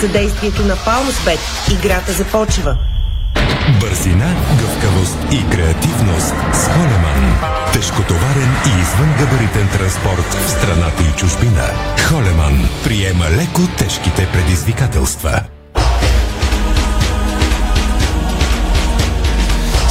[0.00, 1.40] съдействието на Палмсбет.
[1.72, 2.76] Играта започва.
[3.80, 7.38] Бързина, гъвкавост и креативност с Холеман.
[7.72, 11.66] Тежкотоварен и извънгабаритен транспорт в страната и чужбина.
[12.08, 15.40] Холеман приема леко тежките предизвикателства.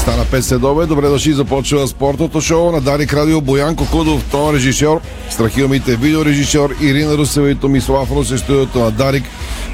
[0.08, 0.86] Стана 5 следове.
[0.86, 1.34] Добре дошли.
[1.34, 7.56] Започва спортното шоу на Дарик Радио Боян Кокудов, тон режисьор, Страхилмите видеорежисьор, Ирина Русева и
[7.56, 9.24] Томислав Русе, студиото на Дарик.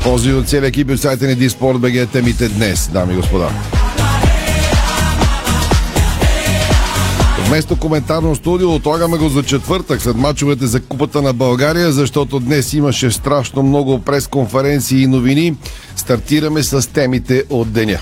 [0.03, 3.49] Пози от целия екип от сайта ни Диспорт БГ темите днес, дами и господа.
[7.47, 12.73] Вместо коментарно студио отлагаме го за четвъртък след мачовете за Купата на България, защото днес
[12.73, 15.55] имаше страшно много пресконференции и новини.
[15.95, 18.00] Стартираме с темите от деня.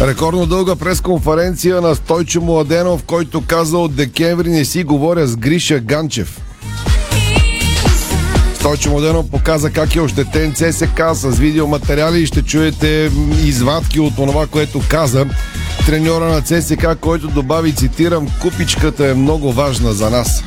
[0.00, 5.80] Рекордно дълга пресконференция на Стойчо Младенов, който каза от декември не си говоря с Гриша
[5.80, 6.40] Ганчев.
[8.54, 13.10] Стойчо Младенов показа как е ощетен ЦСК с видеоматериали и ще чуете
[13.44, 15.26] извадки от това, което каза
[15.86, 20.44] треньора на ЦСК, който добави, цитирам, купичката е много важна за нас.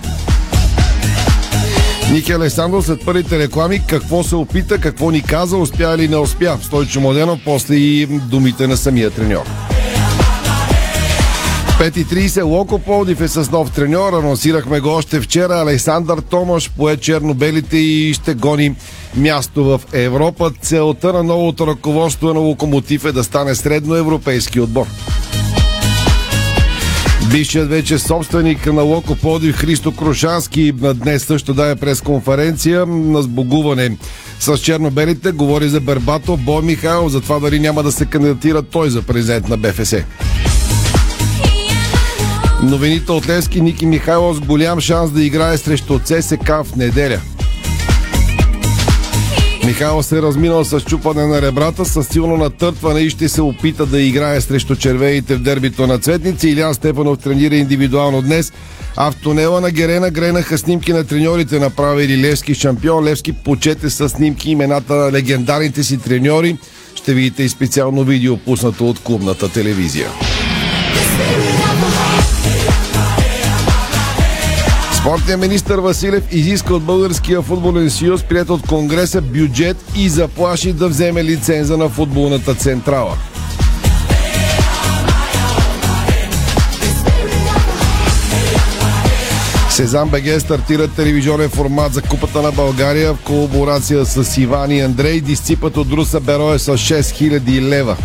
[2.11, 6.57] Ники Александров след първите реклами какво се опита, какво ни каза, успя или не успя.
[6.61, 9.45] Стойчо Младенов после и думите на самия треньор.
[11.79, 14.13] 5.30 Локо Полдив е с нов треньор.
[14.13, 15.53] Анонсирахме го още вчера.
[15.53, 18.75] Александър Томаш пое чернобелите и ще гони
[19.15, 20.51] място в Европа.
[20.61, 24.85] Целта на новото ръководство на Локомотив е да стане средноевропейски отбор.
[27.31, 33.97] Бившият вече собственик на Локо Подив Христо Крушански днес също даде пресконференция на сбогуване
[34.39, 35.31] с чернобелите.
[35.31, 39.49] Говори за Бербато, Бой Михайлов, за това дали няма да се кандидатира той за президент
[39.49, 39.95] на БФС.
[42.63, 47.21] Новините от Левски Ники Михайлов с голям шанс да играе срещу ЦСК в неделя.
[49.69, 53.85] Михайлов се е разминал с чупане на ребрата, с силно натъртване и ще се опита
[53.85, 56.49] да играе срещу червените в дербито на Цветници.
[56.49, 58.53] Илян Степанов тренира индивидуално днес.
[58.95, 63.03] А в тунела на Герена гренаха снимки на треньорите, направили Левски шампион.
[63.03, 66.57] Левски почете с снимки имената на легендарните си треньори.
[66.95, 70.09] Ще видите и специално видео, пуснато от клубната телевизия.
[75.09, 80.87] Спортният министр Василев изиска от Българския футболен съюз, прият от Конгреса, бюджет и заплаши да
[80.87, 83.17] вземе лиценза на футболната централа.
[89.69, 95.21] Сезам БГ стартира телевизионен формат за Купата на България в колаборация с Иван и Андрей.
[95.21, 97.97] Дисципът от Руса Беро е с 6000 лева.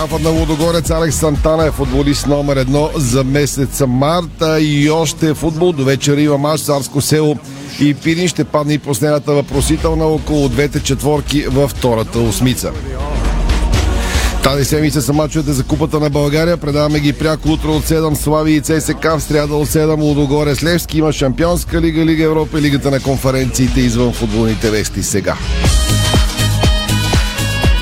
[0.00, 5.72] Кафът на Лудогорец Алекс Сантана е футболист номер едно за месеца марта и още футбол.
[5.72, 7.36] До вечера има мач Царско село
[7.80, 12.72] и Пирин ще падне и последната въпросителна около двете четворки във втората осмица.
[14.42, 16.56] Тази седмица са мачовете за Купата на България.
[16.56, 20.98] Предаваме ги пряко утро от 7 Слави и ЦСК в сряда от 7 Лудогорец Левски.
[20.98, 25.36] Има Шампионска лига, Лига Европа и Лигата на конференциите извън футболните вести сега.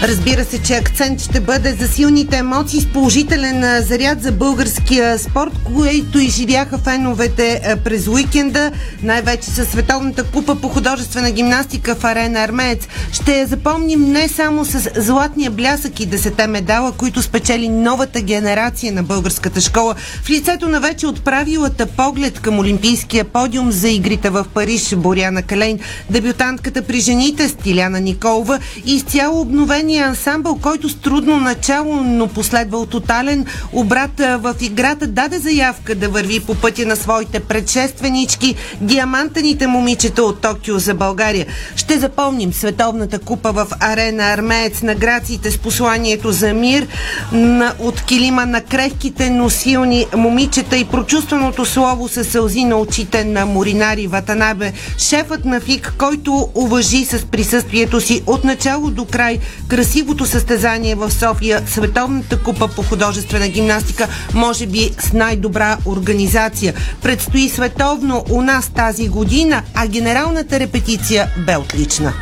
[0.03, 5.53] Разбира се, че акцент ще бъде за силните емоции с положителен заряд за българския спорт,
[5.65, 8.73] които изживяха феновете през уикенда,
[9.03, 12.89] най-вече със Световната купа по художествена гимнастика в арена Армеец.
[13.13, 18.93] Ще я запомним не само с златния блясък и десете медала, които спечели новата генерация
[18.93, 24.47] на българската школа, в лицето на вече отправилата поглед към Олимпийския подиум за игрите в
[24.55, 25.79] Париж Боряна Калейн,
[26.11, 32.29] дебютантката при жените Стиляна Николова и изцяло обновен музикалния ансамбъл, който с трудно начало, но
[32.29, 39.67] последвал тотален обрат в играта, даде заявка да върви по пътя на своите предшественички, диамантаните
[39.67, 41.47] момичета от Токио за България.
[41.77, 46.87] Ще запомним Световната купа в арена Армеец, награциите с посланието за мир
[47.33, 53.25] на, от килима на крехките, но силни момичета и прочувственото слово със сълзи на очите
[53.25, 59.39] на Моринари Ватанабе, шефът на ФИК, който уважи с присъствието си от начало до край
[59.79, 66.75] красивото състезание в София, Световната купа по художествена гимнастика, може би с най-добра организация.
[67.03, 72.15] Предстои световно у нас тази година, а генералната репетиция бе отлична.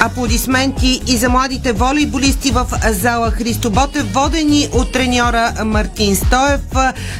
[0.00, 6.60] Аплодисменти и за младите волейболисти в зала Христо Ботев, водени от треньора Мартин Стоев.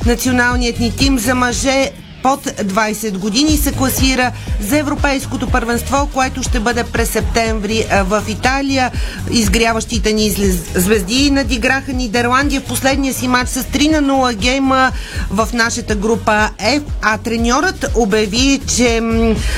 [0.07, 1.91] Националният ни тим за мъже
[2.25, 8.91] под 20 години се класира за Европейското първенство, което ще бъде през септември в Италия.
[9.31, 10.31] Изгряващите ни
[10.75, 14.93] звезди надиграха Нидерландия в последния си матч с 3 на 0 гейма
[15.31, 19.01] в нашата група F, а треньорът обяви, че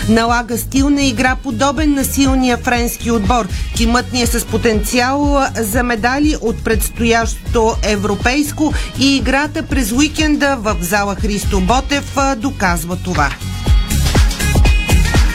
[0.08, 3.48] налага стил на игра подобен на силния френски отбор.
[3.76, 10.76] Тимът ни е с потенциал за медали от предстоящото европейско и играта през уикенда в
[10.80, 12.16] зала Христо Ботев
[12.56, 13.30] доказва това.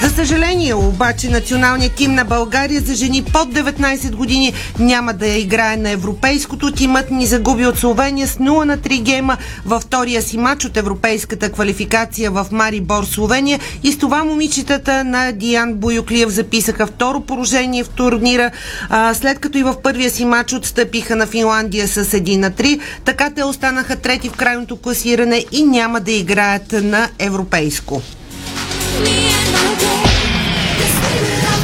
[0.01, 5.77] За съжаление, обаче, националният тим на България за жени под 19 години няма да играе
[5.77, 6.71] на европейското.
[6.71, 10.77] Тимът ни загуби от Словения с 0 на 3 гейма във втория си матч от
[10.77, 13.59] европейската квалификация в Марибор, Словения.
[13.83, 18.51] И с това момичетата на Диан Боюклиев записаха второ положение в турнира,
[18.89, 22.79] а, след като и в първия си матч отстъпиха на Финландия с 1 на 3.
[23.05, 28.01] Така те останаха трети в крайното класиране и няма да играят на европейско.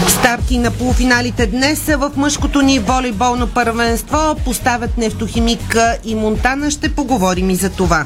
[0.07, 4.35] Старти на полуфиналите днес в мъжкото ни волейболно първенство.
[4.45, 6.71] Поставят нефтохимик и Монтана.
[6.71, 8.06] Ще поговорим и за това.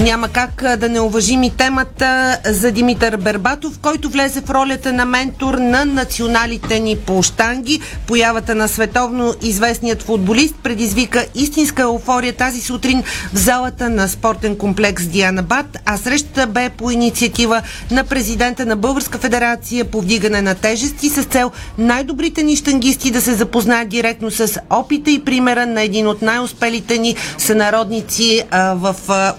[0.00, 5.04] Няма как да не уважим и темата за Димитър Бербатов, който влезе в ролята на
[5.04, 7.80] ментор на националите ни по штанги.
[8.06, 13.02] Появата на световно известният футболист предизвика истинска еуфория тази сутрин
[13.32, 18.76] в залата на спортен комплекс Диана Бат, а срещата бе по инициатива на президента на
[18.76, 24.30] Българска федерация по вдигане на тежести с цел най-добрите ни штангисти да се запознаят директно
[24.30, 29.34] с опита и примера на един от най-успелите ни сънародници в а,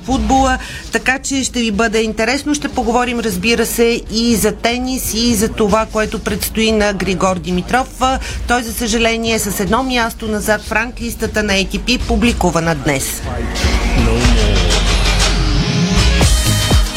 [0.45, 0.59] футбола
[0.91, 2.55] така че ще ви бъде интересно.
[2.55, 8.01] Ще поговорим, разбира се, и за тенис, и за това, което предстои на Григор Димитров.
[8.47, 13.21] Той, за съжаление, е с едно място назад в ранглистата на ATP, публикувана днес.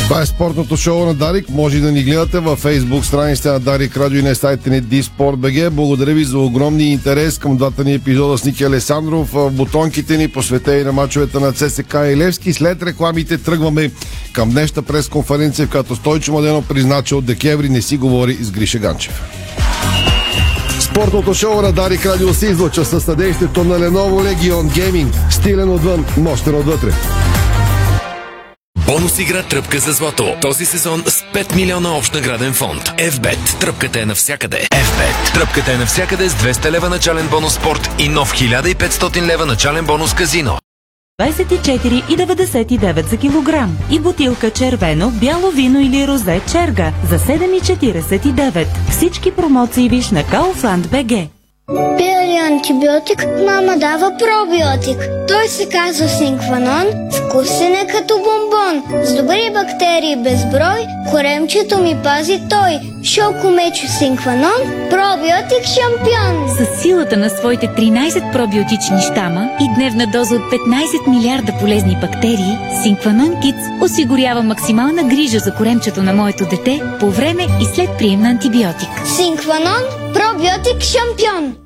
[0.09, 1.49] Това е спортното шоу на Дарик.
[1.49, 5.73] Може да ни гледате във Facebook страницата на Дарик Радио и на сайта ни Диспорт.бг.
[5.73, 9.33] Благодаря ви за огромния интерес към двата ни епизода с Ники Алесандров.
[9.33, 12.53] В бутонките ни посветени на мачовете на ЦСК и Левски.
[12.53, 13.91] След рекламите тръгваме
[14.33, 18.51] към днешната пресконференция, в която Стойчо Младено призна, че от декември не си говори с
[18.51, 19.23] Гриша Ганчев.
[20.81, 25.31] Спортното шоу на Дарик Радио се излъчва със съдействието на Lenovo Legion Gaming.
[25.31, 26.93] Стилен отвън, мощен отвътре.
[28.89, 30.37] Бонус игра Тръпка за злато.
[30.41, 32.83] Този сезон с 5 милиона общ награден фонд.
[32.85, 33.61] FBET.
[33.61, 34.57] Тръпката е навсякъде.
[34.57, 35.35] FBET.
[35.35, 40.15] Тръпката е навсякъде с 200 лева начален бонус спорт и нов 1500 лева начален бонус
[40.15, 40.59] казино.
[41.23, 48.67] 24,99 за килограм и бутилка червено, бяло вино или розе черга за 7,49.
[48.91, 51.29] Всички промоции виж на Kaufland BG.
[51.69, 55.09] Пия ли антибиотик, мама дава пробиотик.
[55.29, 59.05] Той се казва Синкванон, вкусен е като бомбон.
[59.05, 62.81] С добри бактерии безброй, коремчето ми пази той.
[63.05, 64.61] Шоко мечо Синкванон,
[64.91, 66.49] пробиотик шампион.
[66.49, 72.59] С силата на своите 13 пробиотични щама и дневна доза от 15 милиарда полезни бактерии,
[72.83, 78.21] Синкванон Kids осигурява максимална грижа за коремчето на моето дете по време и след прием
[78.21, 78.89] на антибиотик.
[79.17, 81.57] Синкванон, пробиотик шампион.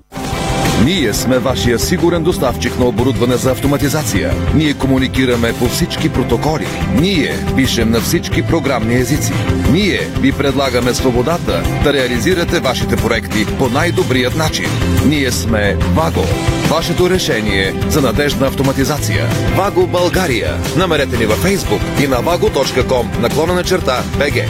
[0.84, 4.34] Ние сме вашия сигурен доставчик на оборудване за автоматизация.
[4.54, 6.66] Ние комуникираме по всички протоколи.
[7.00, 9.32] Ние пишем на всички програмни езици.
[9.72, 14.66] Ние ви предлагаме свободата да реализирате вашите проекти по най-добрият начин.
[15.06, 16.25] Ние сме Ваго.
[16.70, 19.26] Вашето решение за надежна автоматизация.
[19.56, 20.54] Ваго България.
[20.76, 24.49] Намерете ни във Facebook и на vago.com наклона на черта BG.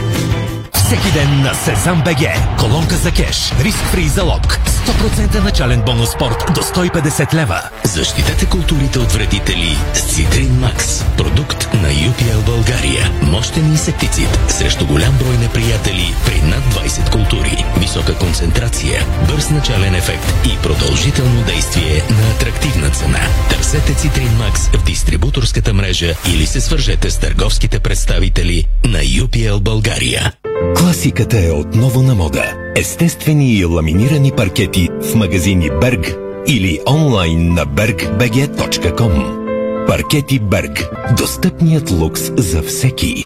[0.85, 2.57] Всеки ден на Сезам БГ.
[2.59, 3.53] Колонка за кеш.
[3.59, 4.59] Риск фри залог.
[4.87, 7.61] 100% начален бонус спорт до 150 лева.
[7.83, 11.03] Защитете културите от вредители с Цитрин Макс.
[11.17, 13.11] Продукт на UPL България.
[13.21, 17.65] Мощен инсектицид срещу голям брой неприятели при над 20 култури.
[17.79, 23.19] Висока концентрация, бърз начален ефект и продължително действие на атрактивна цена.
[23.49, 30.33] Търсете Цитрин Макс в дистрибуторската мрежа или се свържете с търговските представители на UPL България.
[30.75, 32.53] Класиката е отново на мода.
[32.75, 36.15] Естествени и ламинирани паркети в магазини Берг
[36.47, 39.43] или онлайн на bergbg.com.
[39.87, 40.89] Паркети Берг.
[41.17, 43.25] Достъпният лукс за всеки.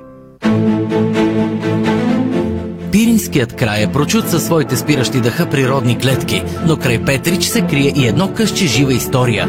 [2.92, 7.94] Пиринският край е прочут със своите спиращи дъха природни клетки, но край Петрич се крие
[7.96, 9.48] и едно къще жива история.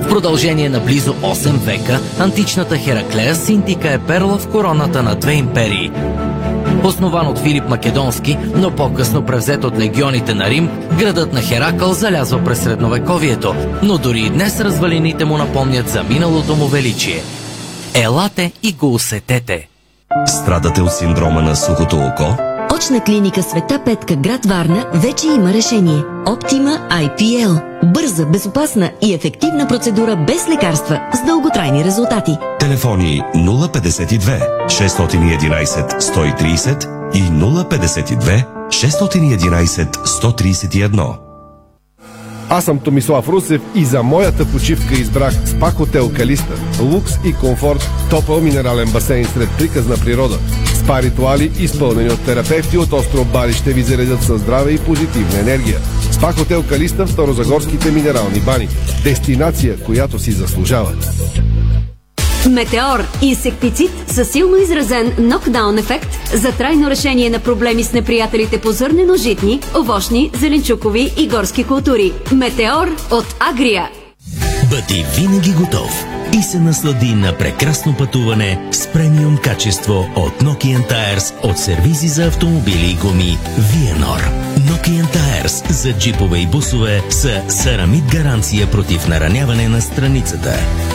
[0.00, 5.32] В продължение на близо 8 века, античната Хераклея Синтика е перла в короната на две
[5.32, 5.90] империи
[6.86, 12.44] Основан от Филип Македонски, но по-късно превзет от легионите на Рим, градът на Херакъл залязва
[12.44, 17.22] през средновековието, но дори и днес развалините му напомнят за миналото му величие.
[17.94, 19.68] Елате и го усетете.
[20.26, 22.36] Страдате от синдрома на сухото око?
[22.76, 26.02] Очна клиника Света Петка, град Варна, вече има решение.
[26.26, 27.75] Оптима IPL.
[27.94, 32.36] Бърза, безопасна и ефективна процедура без лекарства с дълготрайни резултати.
[32.60, 41.16] Телефони 052 611 130 и 052 611 131.
[42.48, 46.54] Аз съм Томислав Русев и за моята почивка избрах СПА Хотел Калиста.
[46.82, 50.38] Лукс и комфорт, топъл минерален басейн сред приказна природа.
[50.74, 55.38] СПА ритуали, изпълнени от терапевти от остров Бали, ще ви заредят със здраве и позитивна
[55.40, 55.78] енергия.
[56.16, 58.68] СПА Хотел Калиста в Старозагорските минерални бани.
[59.04, 60.92] Дестинация, която си заслужава.
[62.50, 68.72] Метеор– инсектицид със силно изразен нокдаун ефект за трайно решение на проблеми с неприятелите по
[68.72, 72.12] зърнено-житни, овощни, зеленчукови и горски култури.
[72.32, 73.90] Метеор от Агрия.
[74.70, 81.34] Бъди винаги готов и се наслади на прекрасно пътуване с премиум качество от Nokian Tires
[81.42, 84.22] от сервизи за автомобили и гуми Vienor.
[84.58, 90.54] Nokian Tires за джипове и бусове са сарамид гаранция против нараняване на страницата.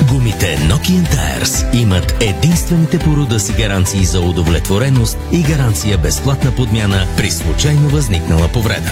[0.09, 7.07] Гумите Nokian Tires имат единствените по рода си гаранции за удовлетвореност и гаранция безплатна подмяна
[7.17, 8.91] при случайно възникнала повреда.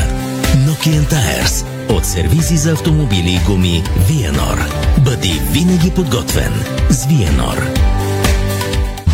[0.55, 4.73] Nokian Tires от сервизи за автомобили и гуми Vienor.
[4.99, 6.53] Бъди винаги подготвен
[6.89, 7.79] с Vienor.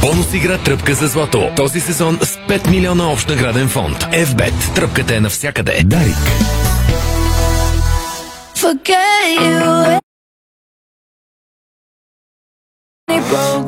[0.02, 1.50] Бонус игра Тръпка за злато.
[1.56, 3.98] Този сезон с 5 милиона общ награден фонд.
[3.98, 4.76] FBET.
[4.76, 5.82] Тръпката е навсякъде.
[5.86, 6.18] Дарик.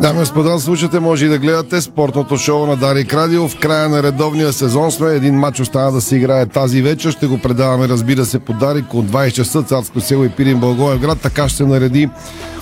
[0.01, 3.47] Дами и господа, слушате, може и да гледате спортното шоу на Дарик Радио.
[3.47, 5.09] В края на редовния сезон сме.
[5.09, 7.11] Един матч остана да се играе тази вечер.
[7.11, 9.63] Ще го предаваме, разбира се, по Дарик от 20 часа.
[9.63, 11.21] Царско село и Пирин Благоевград.
[11.21, 12.09] Така ще се нареди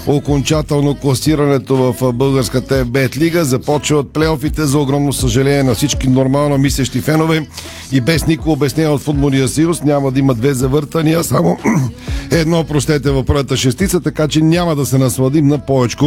[0.08, 3.46] окончателно класирането в българската FBET лига.
[3.46, 7.48] Започва от плейофите за огромно съжаление на всички нормално мислещи фенове
[7.92, 9.84] и без никакво обяснение от футболния съюз.
[9.84, 11.58] Няма да има две завъртания, само
[12.32, 15.98] едно, простете, в първата шестица, така че няма да се насладим на повече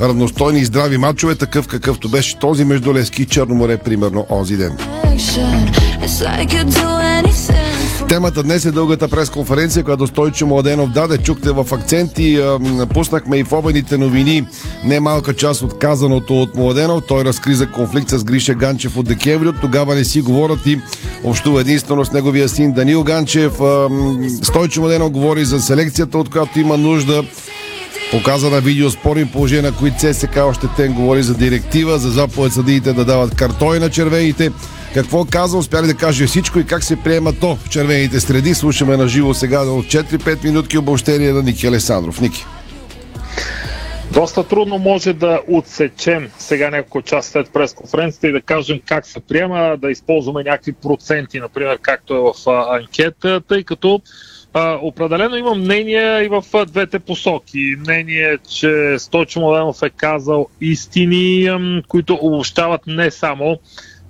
[0.00, 4.76] равностойни и здрави матчове, такъв какъвто беше този между Лески и Черноморе, примерно, онзи ден.
[8.12, 11.18] Темата днес е дългата пресконференция, която Стойчо Младенов даде.
[11.18, 12.58] Чухте в акцент и а,
[12.94, 14.46] пуснахме и в обедните новини
[14.84, 17.02] немалка част от казаното от Младенов.
[17.08, 19.48] Той разкри за конфликт с Гриша Ганчев от декември.
[19.48, 20.80] От тогава не си говорят и
[21.24, 23.52] общува единствено с неговия син Данил Ганчев.
[24.42, 27.24] Стойчо Младенов говори за селекцията, от която има нужда.
[28.10, 32.52] Показа на видео спорни положения, на които ЦСК още тен говори за директива, за заповед
[32.52, 34.50] съдиите да дават картони на червените.
[34.94, 38.54] Какво каза, успя ли да каже всичко и как се приема то в червените среди.
[38.54, 42.20] Слушаме на живо сега от 4-5 минутки обобщение на Ники Алесандров.
[42.20, 42.44] Ники.
[44.12, 49.20] Доста трудно може да отсечем сега няколко час след пресконференцията и да кажем как се
[49.20, 54.00] приема, да използваме някакви проценти, например, както е в анкета, тъй като
[54.54, 57.76] а, определено има мнение и в двете посоки.
[57.78, 61.50] Мнение, че Стойчо Младенов е казал истини,
[61.88, 63.58] които обобщават не само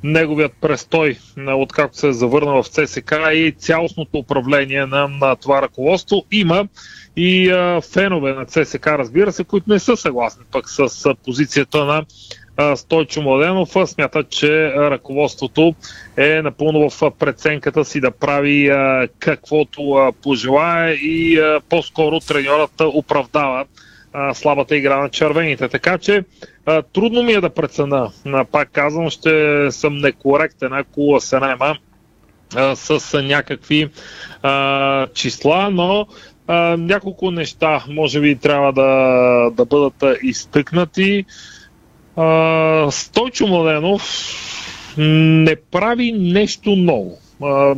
[0.04, 6.24] неговият престой, откакто се е завърна в ЦСК и цялостното управление на, на това ръководство.
[6.30, 6.68] Има
[7.16, 11.84] и а, фенове на ЦСК, разбира се, които не са съгласни пък с а, позицията
[11.84, 12.04] на
[12.56, 13.76] а, Стойчо Младенов.
[13.86, 15.74] Смятат, че ръководството
[16.16, 22.80] е напълно в преценката си да прави а, каквото а, пожелае и а, по-скоро треньорът
[22.80, 23.64] оправдава
[24.12, 25.68] а, слабата игра на червените.
[25.68, 26.24] Така че
[26.66, 28.10] а, трудно ми е да прецена.
[28.26, 31.76] А, пак казвам, ще съм некоректен, ако се найма
[32.74, 33.88] с някакви
[34.42, 36.06] а, числа, но
[36.46, 41.24] а, няколко неща може би трябва да, да бъдат изтъкнати.
[42.16, 44.02] А, Стойчо Младенов
[44.98, 47.18] не прави нещо ново.
[47.42, 47.74] А,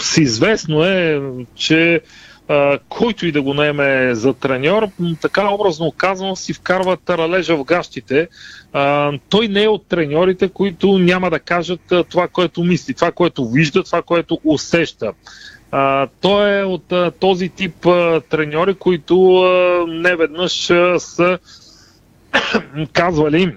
[0.00, 1.22] с известно е,
[1.54, 2.00] че
[2.52, 4.88] а, който и да го наеме за треньор,
[5.20, 8.28] така образно казано си вкарва таралежа в гащите.
[8.72, 13.12] А, той не е от треньорите, които няма да кажат а, това, което мисли, това,
[13.12, 15.12] което вижда, това, което усеща.
[15.70, 21.38] А, той е от а, този тип а, треньори, които а, не веднъж а, са
[22.92, 23.56] казвали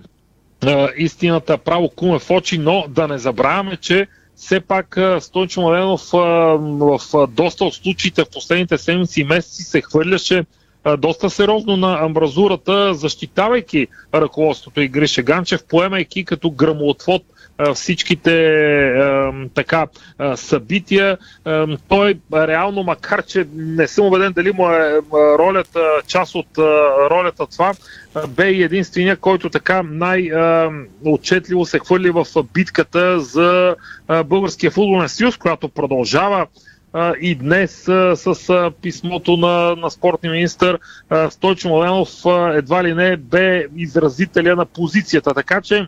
[0.65, 6.01] а, истината право куме в очи, но да не забравяме, че все пак Стойчо Младенов
[6.11, 10.45] в доста от случаите в последните седмици и месеци се хвърляше
[10.97, 17.21] доста сериозно на амбразурата, защитавайки ръководството и Гриша Ганчев, поемайки като грамоотвод
[17.73, 18.35] всичките
[19.53, 19.87] така
[20.35, 21.17] събития.
[21.87, 26.47] Той реално, макар че не съм убеден дали му е ролята, част от
[27.09, 27.73] ролята това,
[28.27, 33.75] бе и единствения, който така най-отчетливо се хвърли в битката за
[34.25, 36.47] Българския футболен съюз, която продължава
[37.21, 37.83] и днес
[38.15, 40.77] с писмото на, на спортния министр
[41.29, 42.09] Стойчо Младенов
[42.53, 45.33] едва ли не бе изразителя на позицията.
[45.33, 45.87] Така че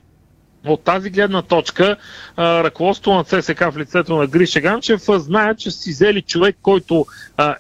[0.66, 1.96] от тази гледна точка,
[2.38, 7.06] ръководството на ЦСК в лицето на Гриша Ганчев знае, че си взели човек, който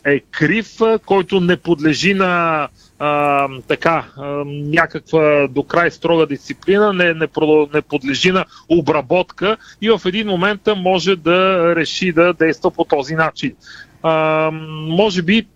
[0.05, 0.67] е крив,
[1.05, 2.67] който не подлежи на
[2.99, 7.27] а, така, а, някаква до край строга дисциплина, не, не,
[7.73, 13.15] не подлежи на обработка и в един момент може да реши да действа по този
[13.15, 13.55] начин.
[14.03, 14.49] А,
[14.87, 15.47] може би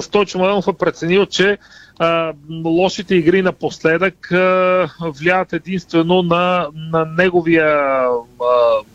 [0.00, 1.58] Стойчо Младенов е преценил, че
[2.64, 4.28] лошите игри напоследък
[5.00, 8.06] влияят единствено на, на неговия а,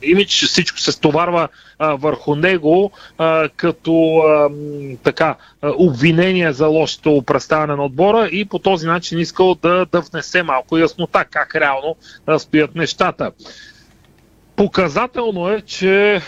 [0.03, 0.45] имидж.
[0.45, 1.47] Всичко се стоварва
[1.79, 2.91] върху него
[3.55, 4.49] като а,
[5.03, 10.43] така, обвинение за лошото представяне на отбора и по този начин искал да, да внесе
[10.43, 11.95] малко яснота как реално
[12.37, 13.31] стоят нещата.
[14.55, 16.19] Показателно е, че е,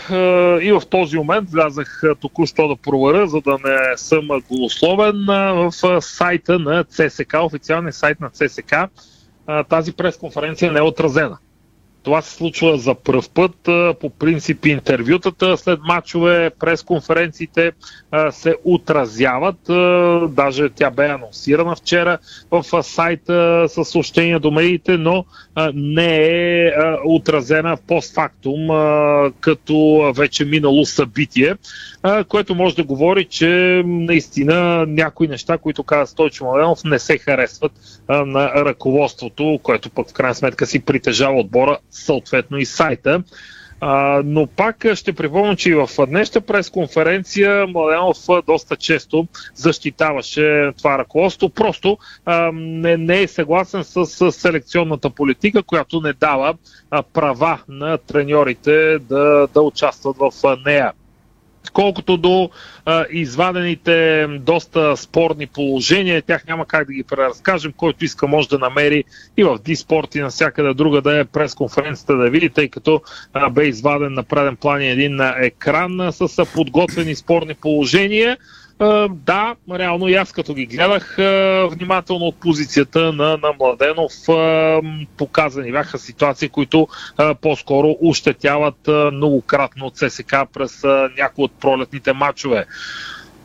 [0.62, 5.52] и в този момент влязах е, току-що да проверя, за да не съм голословен е,
[5.52, 8.72] в сайта на ЦСК, официалния сайт на ЦСК.
[8.72, 11.38] Е, тази пресконференция не е отразена.
[12.02, 13.56] Това се случва за пръв път.
[14.00, 17.72] По принцип интервютата след матчове, пресконференциите
[18.30, 19.56] се отразяват.
[20.34, 22.18] Даже тя бе анонсирана вчера
[22.50, 25.24] в сайта с съобщения до медиите, но
[25.74, 26.72] не е
[27.04, 28.68] отразена постфактум
[29.40, 31.54] като вече минало събитие,
[32.28, 37.72] което може да говори, че наистина някои неща, които каза Стойчо Младенов, не се харесват
[38.08, 43.22] на ръководството, което пък в крайна сметка си притежава отбора съответно и сайта.
[43.80, 48.16] А, но пак ще припомня, че и в днешната пресконференция Младенов
[48.46, 51.48] доста често защитаваше това ръководство.
[51.48, 56.54] Просто а, не, не е съгласен с, с селекционната политика, която не дава
[56.90, 60.32] а, права на треньорите да, да участват в
[60.66, 60.92] нея.
[61.70, 62.50] Колкото до
[62.84, 67.72] а, извадените доста спорни положения, тях няма как да ги преразкажем.
[67.76, 69.04] Който иска може да намери
[69.36, 73.66] и в Диспорт и навсякъде друга да е пресконференцията да види, тъй като а, бе
[73.66, 78.36] изваден на преден план един екран с подготвени спорни положения
[79.10, 81.16] да, реално и аз като ги гледах
[81.70, 84.12] внимателно от позицията на, на Младенов,
[85.16, 86.88] показани бяха ситуации, които
[87.40, 90.84] по-скоро ощетяват многократно от ССК през
[91.18, 92.66] някои от пролетните матчове.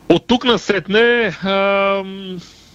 [0.08, 1.32] От тук насетне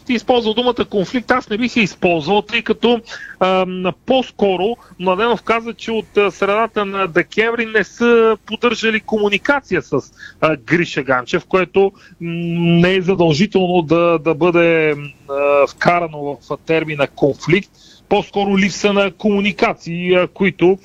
[0.10, 3.02] ти използвал думата конфликт, аз не бих я използвал, тъй като
[3.40, 3.66] а,
[4.06, 9.94] по-скоро Младенов каза, че от средата на декември не са поддържали комуникация с
[10.42, 11.92] а, Гриша Ганчев, което
[12.22, 14.96] не е задължително да, да бъде
[15.30, 17.72] а, вкарано в термина конфликт
[18.10, 20.78] по-скоро липса на комуникации, които,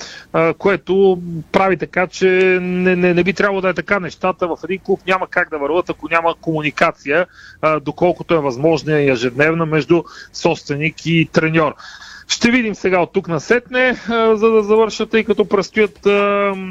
[0.58, 4.00] което прави така, че не, не, не би трябвало да е така.
[4.00, 7.26] Нещата в един клуб няма как да върват, ако няма комуникация,
[7.82, 11.74] доколкото е възможна и ежедневна между собственик и треньор.
[12.28, 15.98] Ще видим сега от тук насетне, за да завърша, тъй като предстоят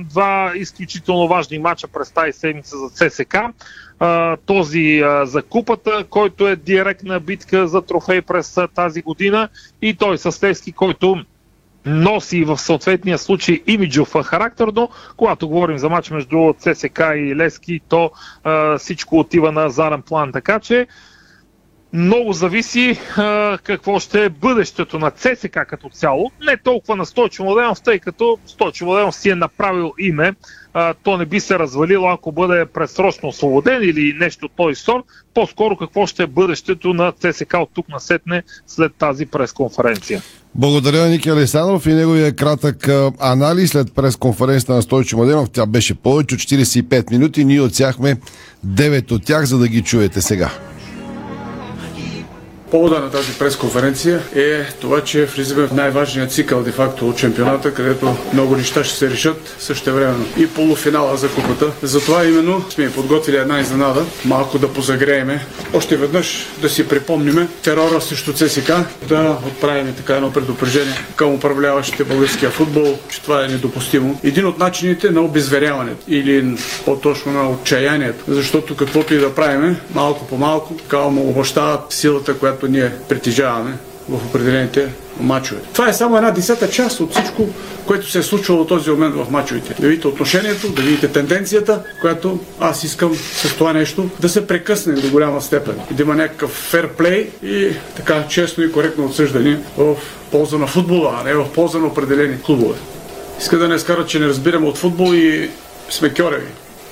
[0.09, 3.37] два изключително важни мача през тази седмица за ЦСК.
[4.45, 9.49] Този за купата, който е директна битка за трофей през тази година
[9.81, 11.23] и той с Левски, който
[11.85, 17.81] носи в съответния случай имиджов характер, но когато говорим за матч между ЦСК и Лески,
[17.89, 18.11] то
[18.43, 20.31] а, всичко отива на заден план.
[20.31, 20.87] Така че
[21.93, 26.31] много зависи а, какво ще е бъдещето на ЦСК като цяло.
[26.47, 30.33] Не толкова на Стойчо Младенов, тъй като Стойчо Младенов си е направил име.
[30.73, 35.03] А, то не би се развалило, ако бъде предсрочно освободен или нещо от този сорт.
[35.33, 40.21] По-скоро какво ще е бъдещето на ЦСК от тук насетне след тази пресконференция.
[40.55, 45.49] Благодаря Ники Александров и неговия кратък анализ след пресконференцията на Стойчо Младенов.
[45.49, 47.45] Тя беше повече от 45 минути.
[47.45, 48.17] Ние отсяхме
[48.67, 50.51] 9 от тях, за да ги чуете сега.
[52.73, 58.15] Повода на тази пресконференция е това, че влизаме в най-важния цикъл де-факто от чемпионата, където
[58.33, 61.71] много неща ще се решат също времено и полуфинала за купата.
[61.81, 65.45] Затова именно сме подготвили една изненада, малко да позагрееме.
[65.73, 68.71] Още веднъж да си припомниме терора срещу ЦСК,
[69.07, 74.19] да отправим така едно предупреждение към управляващите българския футбол, че това е недопустимо.
[74.23, 80.27] Един от начините на обезверяването или по-точно на отчаянието, защото каквото и да правиме, малко
[80.27, 83.77] по малко, така му обощават силата, която ние притежаваме
[84.09, 85.61] в определените мачове.
[85.73, 87.49] Това е само една десета част от всичко,
[87.85, 89.75] което се е случвало до този момент в мачовете.
[89.79, 94.93] Да видите отношението, да видите тенденцията, която аз искам с това нещо да се прекъсне
[94.93, 95.75] до голяма степен.
[95.91, 99.95] Да има някакъв ферплей и така честно и коректно отсъждане в
[100.31, 102.75] полза на футбола, а не в полза на определени клубове.
[103.39, 105.49] Иска да не скарат, че не разбираме от футбол и
[105.89, 106.47] сме кьореви.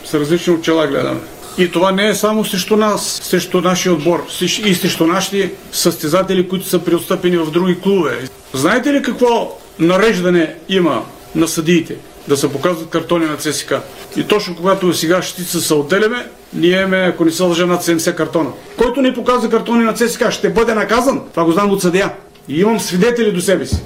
[0.06, 1.20] С различни очела гледаме.
[1.58, 4.28] И това не е само срещу нас, срещу нашия отбор
[4.66, 8.20] и срещу нашите състезатели, които са преотстъпени в други клубове.
[8.54, 11.04] Знаете ли какво нареждане има
[11.36, 11.96] на съдиите?
[12.28, 13.74] Да се показват картони на ЦСК.
[14.16, 18.16] И точно когато сега щица се отделяме, ние имаме, ако не се лъжа, над 70
[18.16, 18.50] картона.
[18.78, 21.22] Който не показва картони на ЦСК, ще бъде наказан.
[21.32, 22.14] Това го знам от съдия.
[22.48, 23.78] И имам свидетели до себе си.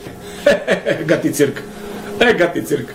[1.05, 1.63] гати цирка.
[2.19, 2.93] Е, гати цирка.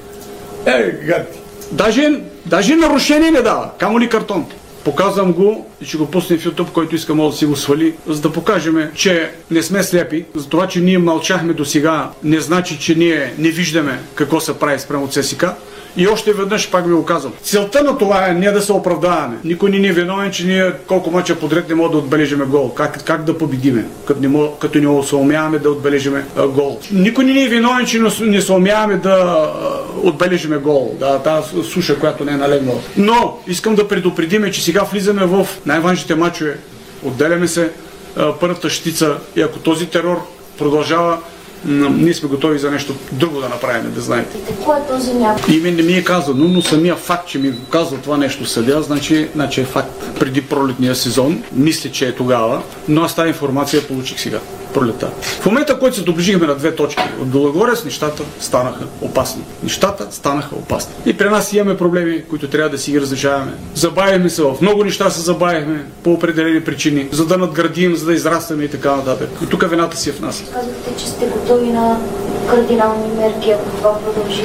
[0.66, 1.38] Е, гати.
[1.72, 4.46] Даже, даже нарушение не дава, камо ли картон.
[4.84, 7.94] Показвам го и ще го пуснем в YouTube, който иска може да си го свали,
[8.06, 10.24] за да покажем, че не сме слепи.
[10.34, 14.58] За това, че ние мълчахме до сега, не значи, че ние не виждаме какво се
[14.58, 15.44] прави спрямо ЦСК.
[15.96, 17.32] И още веднъж пак ви го казвам.
[17.42, 19.36] Целта на това е не да се оправдаваме.
[19.44, 22.74] Никой ни не е виновен, че ние колко мача подред не можем да отбележиме гол.
[22.74, 26.80] Как, как да победиме, като не, мог, като не се умяваме да отбележиме а, гол.
[26.92, 29.50] Никой ни не е виновен, че не се умяваме да а,
[30.02, 30.96] отбележиме гол.
[31.00, 32.78] Да, тази суша, която не е налегнала.
[32.96, 36.58] Но искам да предупредиме, че сега влизаме в най-важните мачове.
[37.04, 37.70] Отделяме се
[38.16, 40.26] а, първата щица и ако този терор
[40.58, 41.18] продължава,
[41.64, 44.38] ние сме готови за нещо друго да направим, да знаете.
[44.38, 45.54] И какво е този някой?
[45.54, 49.28] Име не ми е казано, но самия факт, че ми казва това нещо съдя, значи,
[49.34, 50.18] значи е факт.
[50.18, 54.40] Преди пролетния сезон, мисля, че е тогава, но аз тази информация получих сега
[54.74, 55.10] пролета.
[55.40, 59.42] В момента, който се доближихме на две точки от Белогорец, нещата станаха опасни.
[59.62, 60.94] Нещата станаха опасни.
[61.06, 63.52] И при нас имаме проблеми, които трябва да си ги разрешаваме.
[63.74, 68.14] Забавихме се в много неща се забавихме по определени причини, за да надградим, за да
[68.14, 69.28] израстваме и така нататък.
[69.42, 70.44] И тук вината си е в нас.
[70.52, 72.00] Казахте, че сте готови на
[72.50, 74.44] кардинални мерки, ако това продължи.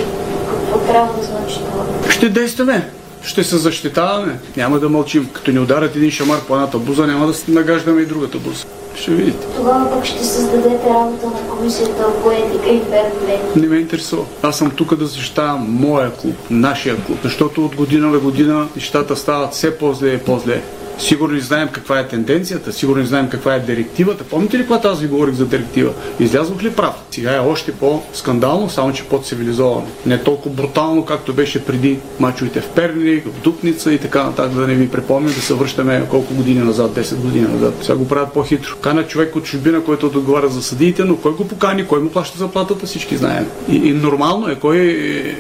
[0.50, 2.12] Какво трябва да значи това?
[2.12, 2.92] Ще действаме
[3.26, 4.40] ще се защитаваме.
[4.58, 5.30] Няма да мълчим.
[5.34, 8.66] Като ни ударят един шамар по едната буза, няма да нагаждаме и другата буза.
[8.96, 9.48] Ще видите.
[9.56, 13.40] Тогава пък ще създадете работа на комисията по етика и ферплей.
[13.56, 14.26] Не ме интересува.
[14.42, 19.16] Аз съм тук да защитавам моя клуб, нашия клуб, защото от година на година нещата
[19.16, 20.62] стават все по-зле и по-зле.
[20.98, 24.24] Сигурно знаем каква е тенденцията, сигурно знаем каква е директивата.
[24.24, 25.94] Помните ли, когато аз ви говорих за директива?
[26.20, 26.94] Излязох ли прав?
[27.12, 29.88] Сега е още по-скандално, само че по-цивилизовано.
[30.06, 34.68] Не толкова брутално, както беше преди мачовете в Перник, в Дупница и така нататък, да
[34.68, 37.74] не ви припомня да се връщаме колко години назад, 10 години назад.
[37.82, 38.76] Сега го правят по-хитро.
[38.82, 42.38] Кана човек от чужбина, който отговаря за съдиите, но кой го покани, кой му плаща
[42.38, 43.48] заплатата, всички знаем.
[43.70, 45.36] И, и нормално е, кой,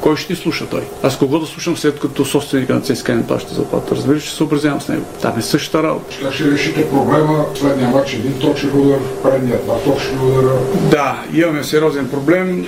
[0.00, 0.82] кой ще слуша той.
[1.02, 3.96] Аз кого да слушам след като собственика на ЦСКА не плаща заплата?
[3.96, 5.04] Разбира се, се съобразявам с него.
[5.22, 6.16] Там е същата работа.
[6.22, 7.46] Как ще решите проблема?
[7.54, 10.52] Следния матч един точен удар, предният два точни удара.
[10.90, 12.66] Да, имаме сериозен проблем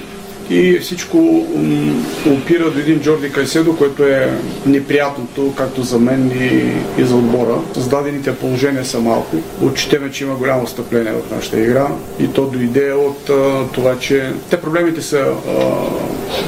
[0.50, 1.46] и всичко
[2.26, 7.58] опира до един Джорди Кайседо, което е неприятното, както за мен и, и за отбора.
[7.74, 9.36] Създадените положения са малко.
[9.62, 11.88] Отчитаме, че има голямо стъпление в нашата игра
[12.20, 15.34] и то дойде от а, това, че те проблемите са а,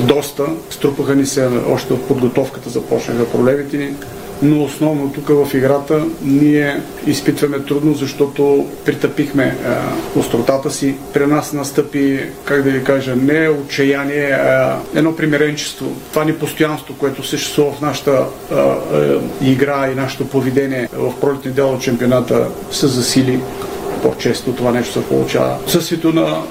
[0.07, 0.45] доста.
[0.71, 3.95] Струпаха ни се още от подготовката, започнаха проблемите ни
[4.43, 9.57] но основно тук в играта ние изпитваме трудно, защото притъпихме
[10.17, 10.95] остротата си.
[11.15, 15.87] При нас настъпи, как да ви кажа, не отчаяние, а едно примиренчество.
[16.11, 18.77] Това ни постоянство, което съществува в нашата а,
[19.43, 23.41] игра и нашето поведение в пролетни дел от чемпионата се засили
[24.03, 25.59] по-често това нещо се получава.
[25.67, 26.43] Съсвито на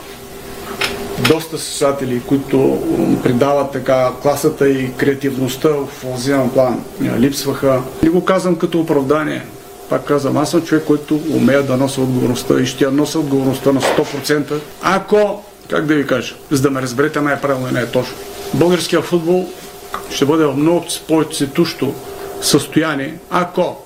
[1.28, 2.80] доста състезатели, които
[3.24, 6.84] придават така класата и креативността в офанзивен план.
[7.18, 7.82] Липсваха.
[8.04, 9.46] Не го казвам като оправдание.
[9.90, 13.72] Пак казвам, аз съм човек, който умея да нося отговорността и ще я нося отговорността
[13.72, 14.60] на 100%.
[14.82, 18.16] Ако, как да ви кажа, за да ме разберете най-правилно и най-точно,
[18.54, 19.48] българския футбол
[20.10, 21.94] ще бъде в много по-цветущо
[22.42, 23.78] състояние, ако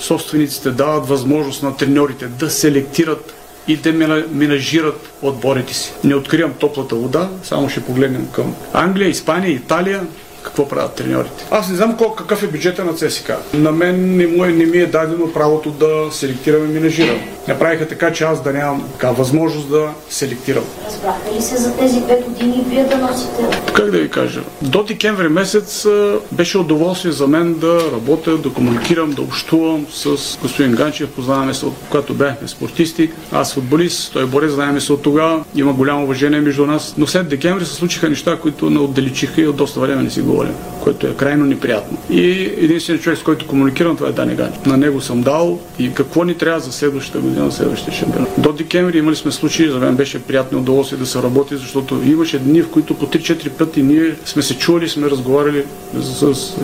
[0.00, 3.34] собствениците дават възможност на треньорите да селектират
[3.68, 3.92] и да
[4.32, 5.92] менажират отборите си.
[6.04, 10.06] Не откривам топлата вода, само ще погледнем към Англия, Испания, Италия,
[10.42, 11.46] какво правят треньорите.
[11.50, 13.36] Аз не знам колко, какъв е бюджета на ЦСКА.
[13.54, 17.18] На мен не, му е, не ми е дадено правото да селектирам и менажирам.
[17.48, 20.64] Направиха така, че аз да нямам така възможност да селектирам.
[20.86, 23.62] Разбраха ли се за тези две години вие да носите?
[23.72, 24.42] Как да ви кажа?
[24.62, 25.86] До декември месец
[26.32, 31.10] беше удоволствие за мен да работя, да комуникирам, да общувам с господин Ганчев.
[31.10, 33.10] Познаваме се от когато бяхме спортисти.
[33.32, 35.44] Аз футболист, той борец, знаеме се от тогава.
[35.54, 36.94] Има голямо уважение между нас.
[36.98, 40.22] Но след декември се случиха неща, които не отдалечиха и от доста време не си
[40.28, 40.54] говорим
[40.88, 41.98] което е крайно неприятно.
[42.10, 44.56] И единственият човек, с който комуникирам, това е Дани Гани.
[44.66, 48.28] На него съм дал и какво ни трябва за следващата година, за следващия шампионат.
[48.38, 52.38] До декември имали сме случаи, за мен беше приятно удоволствие да се работи, защото имаше
[52.38, 55.64] дни, в които по 3-4 пъти ние сме се чували, сме разговаряли
[56.00, 56.56] с, с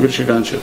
[0.00, 0.60] Гриша Ганчев.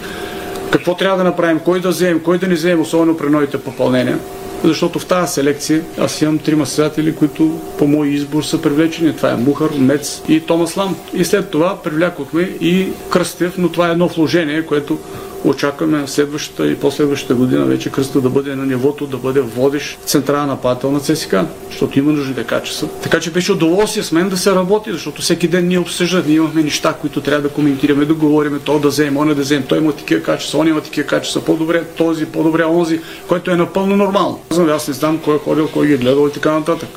[0.71, 4.19] Какво трябва да направим, кой да вземем, кой да не вземем, особено при новите попълнения
[4.63, 9.15] защото в тази селекция аз имам трима състезатели, които по мой избор са привлечени.
[9.15, 10.95] Това е Мухър, Мец и Томас Лам.
[11.13, 14.99] И след това привлякохме и Кръстев, но това е едно вложение, което
[15.43, 20.47] очакваме следващата и последващата година вече кръста да бъде на нивото, да бъде водещ централна
[20.47, 21.35] нападател на ЦСК,
[21.69, 22.87] защото има нужните качества.
[23.03, 26.35] Така че беше удоволствие с мен да се работи, защото всеки ден ние обсъждаме, ние
[26.35, 29.77] имахме неща, които трябва да коментираме, да говорим, то да вземем, он да вземем, той
[29.77, 34.39] има такива качества, он има такива качества, по-добре този, по-добре онзи, което е напълно нормално.
[34.69, 36.89] Аз не знам кой е ходил, кой ги е гледал и така нататък.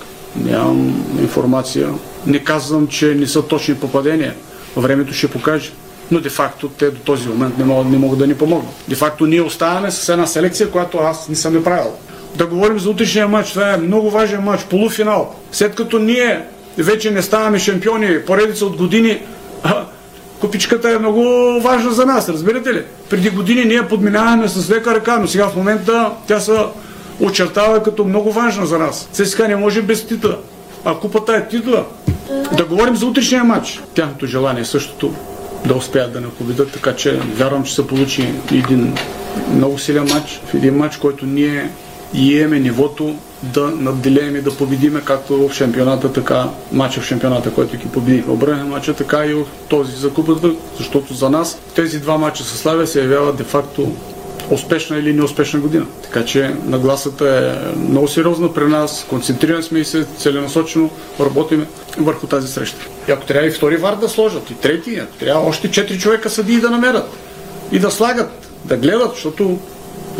[0.44, 1.88] Нямам информация.
[2.26, 4.34] Не казвам, че не са точни попадения.
[4.76, 5.72] Времето ще покаже
[6.10, 8.74] но де-факто те до този момент не могат, не могат да ни помогнат.
[8.88, 11.92] Де-факто ние оставаме с една селекция, която аз не съм я правил.
[12.36, 15.34] Да говорим за утрешния матч, това е много важен матч, полуфинал.
[15.52, 16.44] След като ние
[16.78, 19.22] вече не ставаме шампиони поредица от години,
[20.40, 21.22] купичката е много
[21.60, 22.82] важна за нас, разбирате ли?
[23.10, 26.52] Преди години ние подминаваме с лека ръка, но сега в момента тя се
[27.20, 29.08] очертава като много важна за нас.
[29.12, 30.36] ЦСКА не може без титла.
[30.84, 31.84] А купата е титла.
[32.56, 33.82] Да говорим за утрешния матч.
[33.94, 35.14] Тяхното желание е същото
[35.66, 38.94] да успеят да не победят, така че вярвам, че се получи един
[39.54, 41.70] много силен матч, в един матч, който ние
[42.14, 47.50] и имаме нивото да надделеем и да победиме както в шампионата, така матча в шампионата,
[47.50, 48.32] който ги победихме.
[48.32, 52.58] Обърнахме матча, така и в този за купата, защото за нас тези два матча с
[52.58, 53.92] Славия се явяват де-факто
[54.50, 55.86] успешна или неуспешна година.
[56.02, 61.66] Така че нагласата е много сериозна при нас, концентрирани сме и се целенасочено работиме
[61.98, 62.86] върху тази среща.
[63.08, 66.30] И ако трябва и втори вар да сложат, и трети, ако трябва още четири човека
[66.30, 67.04] съдии да намерят
[67.72, 69.58] и да слагат, да гледат, защото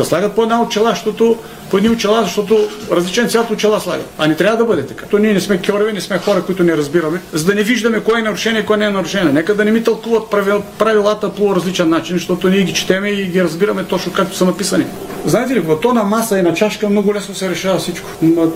[0.00, 1.36] да слагат по една очела, защото
[1.70, 4.06] по едни очела, защото различен цвят очела слагат.
[4.18, 5.06] А не трябва да бъде така.
[5.06, 8.00] То ние не сме кьореви, не сме хора, които не разбираме, за да не виждаме
[8.00, 9.32] кое е нарушение и кое не е нарушение.
[9.32, 10.30] Нека да не ми тълкуват
[10.78, 14.84] правилата по различен начин, защото ние ги четеме и ги разбираме точно както са написани.
[15.24, 18.08] Знаете ли, когато на маса и на чашка много лесно се решава всичко.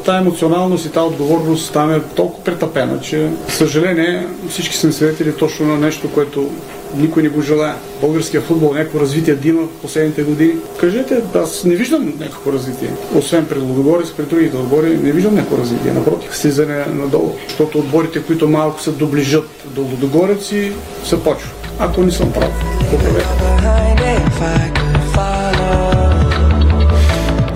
[0.04, 5.66] Тая емоционалност и тази отговорност там е толкова претъпена, че, съжаление, всички сме свидетели точно
[5.66, 6.50] на нещо, което
[6.96, 7.74] никой не го желая.
[8.00, 10.52] Българския футбол някакво развитие да има в последните години.
[10.80, 12.90] Кажете, аз не виждам някакво развитие.
[13.14, 15.92] Освен пред Лудогорец, пред другите отбори, не виждам някакво развитие.
[15.92, 17.34] Напротив, слизане надолу.
[17.48, 20.72] Защото отборите, които малко се доближат до Лудогорец и
[21.04, 21.50] се почва.
[21.78, 22.50] Ако не съм прав,
[22.90, 23.28] поправете.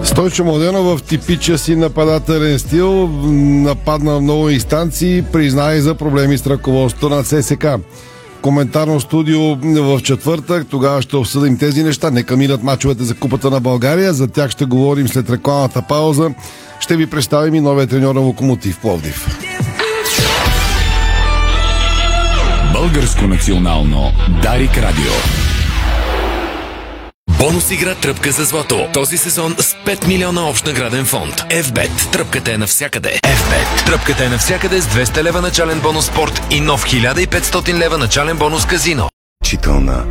[0.05, 3.09] Стойчо Младенов в типичия си нападателен стил
[3.63, 7.67] нападна много инстанции, призна за проблеми с ръководството на ЦСК
[8.43, 10.67] коментарно студио в четвъртък.
[10.71, 12.11] Тогава ще обсъдим тези неща.
[12.11, 14.15] Нека минат мачовете за Купата на България.
[14.15, 16.31] За тях ще говорим след рекламата пауза.
[16.81, 19.39] Ще ви представим и новия треньор на Локомотив Пловдив.
[22.73, 25.38] Българско национално Дарик Радио.
[27.39, 28.89] Бонус игра Тръпка за злато.
[28.95, 31.35] Този сезон с 5 милиона общ награден фонд.
[31.35, 32.13] FBET.
[32.13, 33.09] Тръпката е навсякъде.
[33.23, 33.87] FBET.
[33.87, 38.67] Тръпката е навсякъде с 200 лева начален бонус спорт и нов 1500 лева начален бонус
[38.67, 39.09] казино.
[39.45, 40.05] Чителна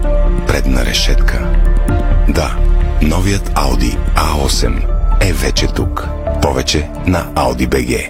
[0.47, 1.47] предна решетка.
[2.29, 2.57] Да,
[3.01, 4.87] новият Audi A8
[5.21, 6.07] е вече тук.
[6.41, 8.09] Повече на Audi BG.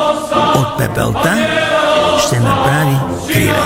[0.55, 1.37] От пепелта
[2.27, 2.95] ще направи
[3.33, 3.61] криле.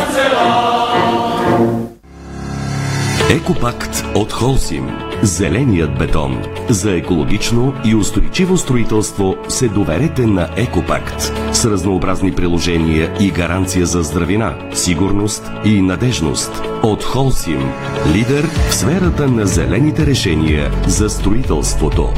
[3.30, 6.43] Екопакт от Холсим Зеленият бетон.
[6.69, 11.32] За екологично и устойчиво строителство се доверете на Екопакт.
[11.52, 16.62] С разнообразни приложения и гаранция за здравина, сигурност и надежност.
[16.84, 17.71] От Холсим.
[18.13, 22.10] Лидер в сферата на зелените решения за строителството.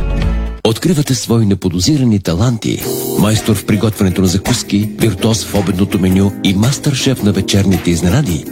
[0.68, 2.84] Откривате свои неподозирани таланти.
[3.20, 8.46] Майстор в приготвянето на закуски, виртуоз в обедното меню и мастър-шеф на вечерните изненади.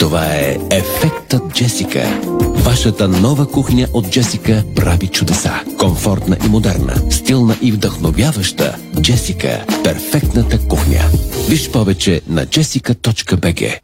[0.00, 2.20] Това е Ефектът Джесика.
[2.40, 5.52] Вашата нова кухня от Джесика прави чудеса.
[5.78, 8.76] Комфортна и модерна, стилна и вдъхновяваща.
[9.00, 11.00] Джесика– перфектната кухня.
[11.48, 13.78] Виж повече на jessica.bg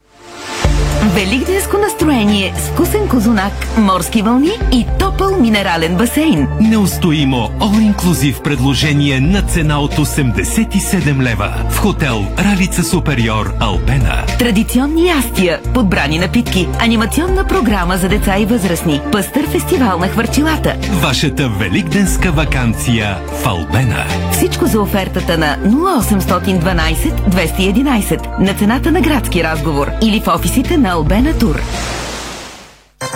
[1.14, 4.86] Великденско настроение с вкусен козунак, морски вълни и
[5.18, 6.48] топъл минерален басейн.
[6.60, 14.24] Неустоимо All Inclusive предложение на цена от 87 лева в хотел Ралица Супериор Алпена.
[14.38, 20.76] Традиционни ястия, подбрани напитки, анимационна програма за деца и възрастни, пъстър фестивал на хвърчилата.
[21.02, 24.04] Вашата великденска вакансия в Албена.
[24.32, 30.90] Всичко за офертата на 0812 211 на цената на градски разговор или в офисите на
[30.90, 31.60] Албена Тур.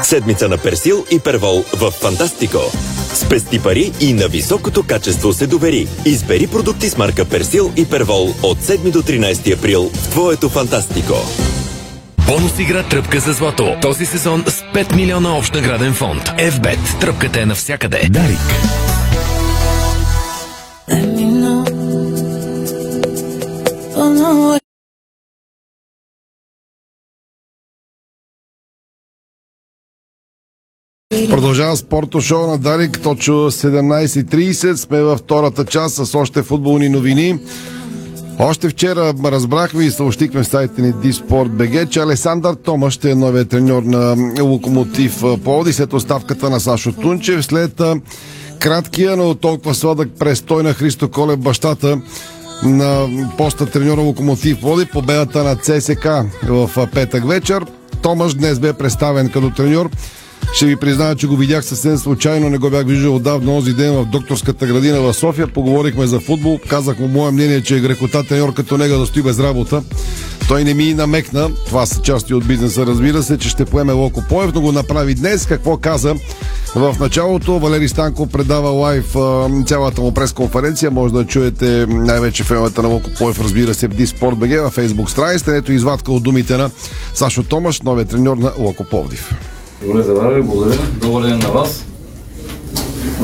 [0.03, 2.59] Седмица на Персил и Первол в Фантастико.
[3.15, 5.89] Спести пари и на високото качество се довери.
[6.05, 11.15] Избери продукти с марка Персил и Первол от 7 до 13 април в твоето Фантастико.
[12.27, 13.77] Бонус игра Тръпка за злато.
[13.83, 16.23] Този сезон с 5 милиона общ награден фонд.
[16.23, 17.01] FBET.
[17.01, 18.09] Тръпката е навсякъде.
[18.11, 18.39] Дарик.
[31.31, 34.75] Продължава спорто шоу на Дарик, точно 17.30.
[34.75, 37.39] Сме във втората част с още футболни новини.
[38.39, 43.49] Още вчера разбрахме и съобщихме в сайта ни Диспорт.бг, че Алесандър Тома ще е новият
[43.49, 47.45] треньор на Локомотив Плоди след оставката на Сашо Тунчев.
[47.45, 47.83] След
[48.59, 52.01] краткия, но толкова сладък престой на Христо Колев, бащата
[52.63, 53.09] на
[53.39, 56.09] поста треньора Локомотив Плоди, победата на ЦСК
[56.49, 57.65] в петък вечер.
[58.03, 59.91] Томаш днес бе представен като треньор
[60.53, 63.93] ще ви призная, че го видях съвсем случайно, не го бях виждал отдавна този ден
[63.93, 65.47] в докторската градина в София.
[65.47, 69.23] Поговорихме за футбол, казах му мое мнение, че е грехота треньор като него да стои
[69.23, 69.83] без работа.
[70.49, 74.25] Той не ми намекна, това са части от бизнеса, разбира се, че ще поеме Локо
[74.29, 75.47] Поев, но го направи днес.
[75.47, 76.15] Какво каза?
[76.75, 79.15] В началото Валери Станко предава лайв
[79.67, 80.91] цялата му пресконференция.
[80.91, 85.09] Може да чуете най-вече феновете на Локо Поев, разбира се, в Диспорт БГ във Facebook
[85.09, 86.71] страница, ето извадка от думите на
[87.15, 89.31] Сашо Томаш, новия треньор на Локо Пловдив.
[89.87, 90.79] Добре, забравя, благодаря.
[91.01, 91.85] Добър ден на вас.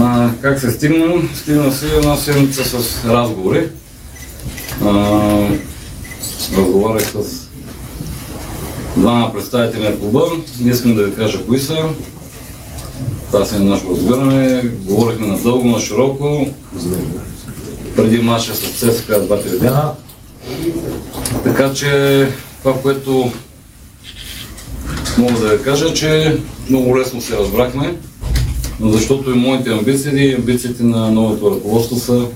[0.00, 1.22] А, как се стигна?
[1.34, 3.68] Стигна се една седмица с разговори.
[4.84, 4.90] А,
[6.56, 7.48] разговарях с
[8.96, 10.24] двама представители на клуба.
[10.60, 11.76] Не искам да ви кажа кои са.
[13.32, 14.62] Това си е нашето разбиране.
[14.62, 16.46] Говорихме на дълго, на широко.
[17.96, 19.92] Преди маша с ЦСКА два-три дена.
[21.44, 22.28] Така че
[22.62, 23.32] това, което
[25.18, 26.36] мога да кажа, че
[26.70, 27.96] много лесно се разбрахме,
[28.80, 32.26] защото и моите амбиции и амбициите на новото ръководство са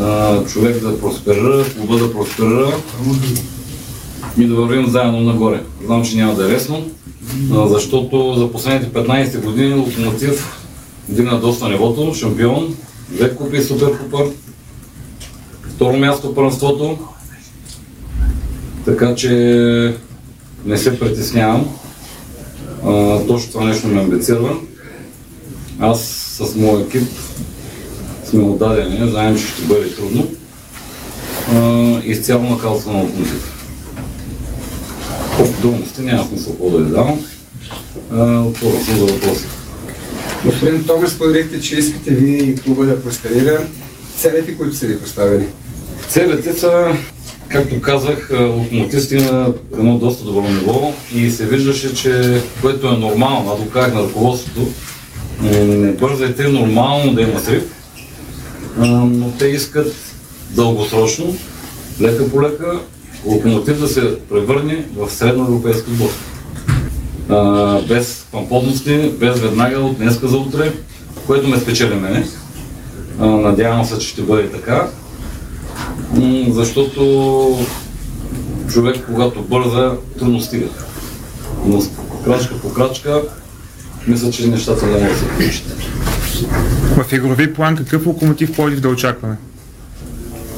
[0.00, 2.72] а, човек да просперира, клуба да просперира
[4.38, 5.62] и да вървим заедно нагоре.
[5.86, 6.90] Знам, че няма да е лесно,
[7.52, 10.64] а, защото за последните 15 години Локомотив
[11.08, 12.76] дигна доста нивото, шампион,
[13.08, 14.18] две купи суперкупа,
[15.74, 16.98] второ място в първенството,
[18.84, 19.94] така че
[20.66, 21.68] не се притеснявам.
[22.86, 24.56] А, точно това нещо ме амбицира.
[25.80, 26.00] Аз
[26.40, 27.08] с моят екип
[28.24, 30.28] сме отдадени, знаем, че ще бъде трудно.
[31.54, 33.50] А, изцяло на калца на локомотив.
[35.38, 37.24] По подробности няма смисъл какво да ви давам.
[38.46, 39.44] Отворя съм за въпроси.
[40.44, 43.66] Господин Томас, споделихте, че искате вие и клуба да просперира.
[44.18, 45.46] Целите, които са ви поставили?
[46.08, 46.96] Целите са
[47.54, 53.52] Както казах, локомотив стигна едно доста добро ниво и се виждаше, че което е нормално,
[53.52, 54.68] аз го на ръководството,
[55.42, 57.62] не бързайте нормално да има срив,
[58.78, 59.94] но те искат
[60.50, 61.36] дългосрочно,
[62.00, 62.80] лека по лека,
[63.24, 66.10] локомотив да се превърне в средноевропейски отбор.
[67.88, 70.72] без памподности, без веднага от днеска за утре,
[71.26, 72.26] което ме спечели мене.
[73.18, 74.88] Надявам се, че ще бъде така
[76.50, 77.58] защото
[78.72, 80.66] човек, когато бърза, трудно стига.
[81.66, 81.82] Но
[82.24, 83.22] крачка по крачка,
[84.06, 85.76] мисля, че нещата няма да се получат.
[86.96, 89.36] В игрови план какъв локомотив Плодив да очакваме?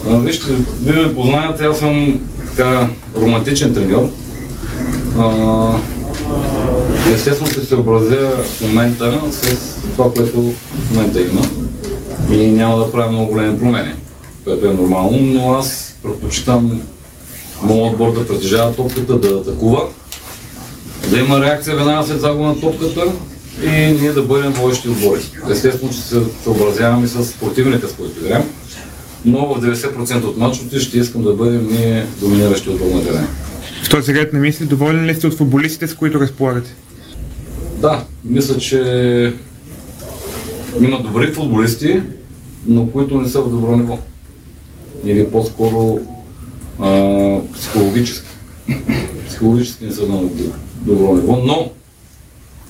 [0.09, 0.47] А, вижте,
[0.83, 2.21] вие ме познаете, аз съм
[2.57, 4.11] така романтичен треньор.
[5.19, 5.79] А,
[7.15, 9.57] Естествено ще се съобразя в момента с
[9.97, 11.41] това, което в момента има
[12.31, 13.93] и няма да правя много големи промени,
[14.47, 16.81] което е нормално, но аз предпочитам
[17.63, 19.83] моят отбор да притежава топката, да атакува,
[21.11, 23.13] да има реакция веднага след загуба на топката
[23.63, 25.21] и ние да бъдем водещи отбори.
[25.51, 28.43] Естествено, че се съобразяваме с противника, с който играем,
[29.25, 33.29] но в 90% от мачовете ще искам да бъдем ние доминиращи отбор на терена.
[33.85, 36.75] В този ред на мисли, доволен ли сте от футболистите, с които разполагате?
[37.79, 39.33] Да, мисля, че
[40.81, 42.03] има добри футболисти,
[42.67, 43.99] но които не са в добро ниво.
[45.05, 45.99] Или по-скоро
[47.53, 48.29] психологически.
[49.29, 50.23] Психологически не са на
[50.77, 51.71] добро ниво, но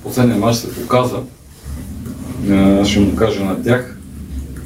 [0.03, 1.17] последния мач се показа,
[2.51, 3.99] а, ще му кажа на тях,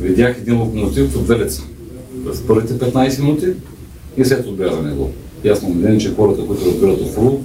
[0.00, 1.62] видях един локомотив от две лица.
[2.26, 3.46] През първите 15 минути
[4.16, 4.46] и след.
[5.44, 7.40] И аз съм убеден, че хората, които разбират от футбол,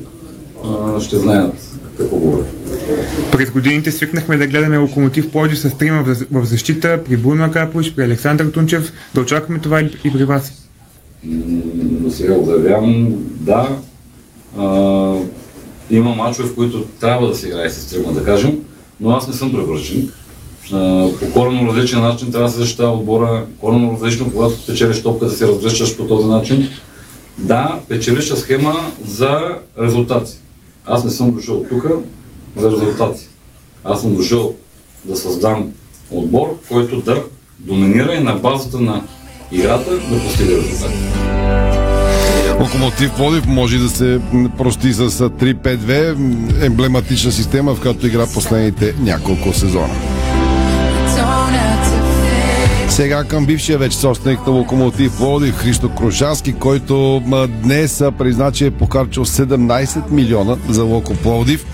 [1.01, 1.53] ще знаят
[1.97, 2.55] какво говорят.
[3.31, 8.03] През годините свикнахме да гледаме локомотив Пловдив с трима в, защита, при Буно Капуш, при
[8.03, 8.93] Александър Тунчев.
[9.15, 10.51] Да очакваме това и, при вас.
[11.23, 13.69] М, сега обявявам, да,
[14.57, 15.13] а,
[15.89, 18.59] има мачове, в които трябва да се играе с трима, да кажем,
[18.99, 20.09] но аз не съм превръщен.
[20.73, 25.25] А, по коренно различен начин трябва да се защитава отбора, коренно различно, когато печелиш топка
[25.25, 26.69] да се разгръщаш по този начин.
[27.38, 28.75] Да, печелища схема
[29.07, 29.39] за
[29.81, 30.31] резултати.
[30.86, 31.86] Аз не съм дошъл тук
[32.58, 33.28] за резултати.
[33.84, 34.56] Аз съм дошъл
[35.06, 35.72] да създам
[36.12, 37.24] отбор, който да
[37.60, 39.03] доминира и на базата на
[39.51, 40.95] играта да постига резултати.
[42.60, 44.22] Локомотив Плодив може да се
[44.58, 49.93] прости с 3-5-2, емблематична система, в която игра последните няколко сезона.
[52.89, 57.22] Сега към бившия вече собственик на Локомотив Плодив Христо Крушарски, който
[57.64, 61.66] днес призна, че е покарчил 17 милиона за Локо Пловдив.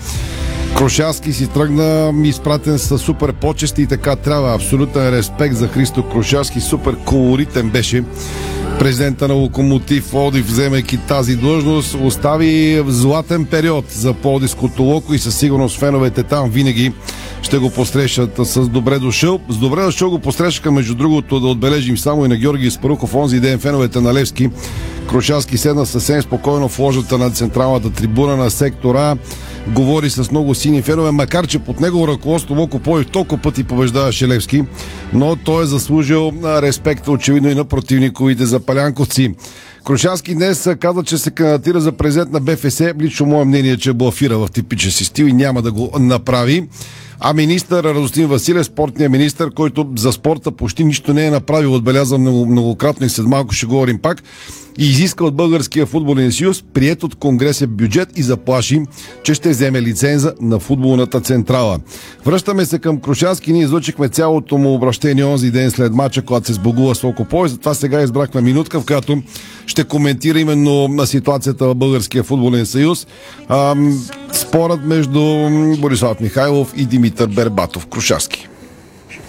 [0.76, 4.54] Крушарски си тръгна изпратен с супер почести и така трябва.
[4.54, 6.60] Абсолютен респект за Христо Крушарски.
[6.60, 8.04] Супер колоритен беше
[8.78, 15.38] президента на Локомотив Пловдив, вземайки тази длъжност, остави златен период за Пловдивското локо и със
[15.38, 16.92] сигурност феновете там винаги
[17.42, 19.40] ще го посрещат с добре дошъл.
[19.48, 23.14] С добре дошъл го посрещаха, между другото, да отбележим само и на Георги Спарухов.
[23.14, 24.50] Онзи ден феновете на Левски.
[25.08, 29.16] Крушарски седна съвсем спокойно в ложата на централната трибуна на сектора.
[29.68, 34.28] Говори с много сини фенове, макар че под него ръководство Локо Пловдив толкова пъти побеждаваше
[34.28, 34.64] Левски,
[35.12, 39.34] но той е заслужил респекта очевидно и на противниковите запалянковци.
[39.84, 42.80] Крушански днес каза, че се кандидатира за президент на БФС.
[43.00, 46.68] Лично мое мнение, е, че блафира в типичен си стил и няма да го направи.
[47.24, 52.18] А министър Радостин Василев, спортният министър, който за спорта почти нищо не е направил, отбеляза
[52.18, 54.22] много, многократно и след малко ще говорим пак,
[54.78, 58.82] и изиска от Българския футболен съюз прият от Конгреса бюджет и заплаши,
[59.22, 61.78] че ще вземе лиценза на футболната централа.
[62.24, 63.52] Връщаме се към Крушански.
[63.52, 67.48] Ние излъчихме цялото му обращение онзи ден след мача, когато се сбогува с Локопой.
[67.48, 69.22] Затова сега избрахме минутка, в която
[69.66, 73.06] ще коментира именно на ситуацията в Българския футболен съюз.
[73.48, 75.20] Ам, спорът между
[75.78, 77.86] Борислав Михайлов и Димитър Бербатов.
[77.86, 78.48] Крушарски.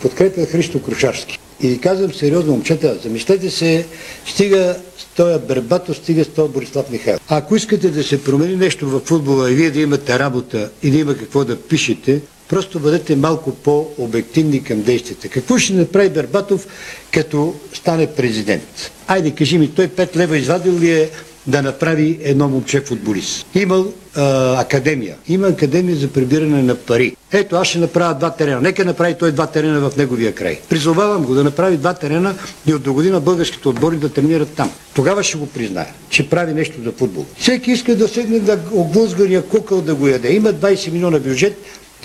[0.01, 1.39] подкрепя Христо Крушарски.
[1.61, 3.86] И ви казвам сериозно, момчета, замислете се,
[4.25, 7.21] стига с този Бербатов, стига с този Борислав Михайлов.
[7.29, 10.97] Ако искате да се промени нещо в футбола и вие да имате работа и да
[10.97, 15.29] има какво да пишете, просто бъдете малко по-обективни към действията.
[15.29, 16.67] Какво ще направи Бербатов,
[17.11, 18.91] като стане президент?
[19.07, 21.09] Айде, кажи ми, той 5 лева извадил ли е
[21.47, 23.45] да направи едно момче футболист.
[23.55, 25.15] Имал а, академия.
[25.27, 27.15] Има академия за прибиране на пари.
[27.31, 28.61] Ето, аз ще направя два терена.
[28.61, 30.59] Нека направи той два терена в неговия край.
[30.69, 32.35] Призовавам го да направи два терена
[32.67, 34.71] и от до година българските отбори да тренират там.
[34.93, 37.25] Тогава ще го призная, че прави нещо за футбол.
[37.37, 40.33] Всеки иска да седне да оглъзгания кукъл да го яде.
[40.33, 41.57] Има 20 милиона бюджет.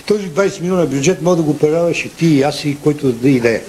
[0.07, 3.29] Този 20 милиона бюджет може да го предаваш и ти и аз и който да
[3.29, 3.61] идея.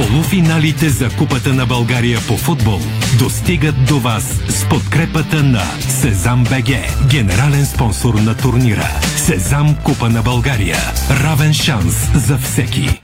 [0.00, 2.80] Полуфиналите за Купата на България по футбол
[3.18, 6.68] достигат до вас с подкрепата на Сезам БГ,
[7.10, 8.88] генерален спонсор на турнира.
[9.16, 10.78] Сезам Купа на България.
[11.10, 13.00] Равен шанс за всеки.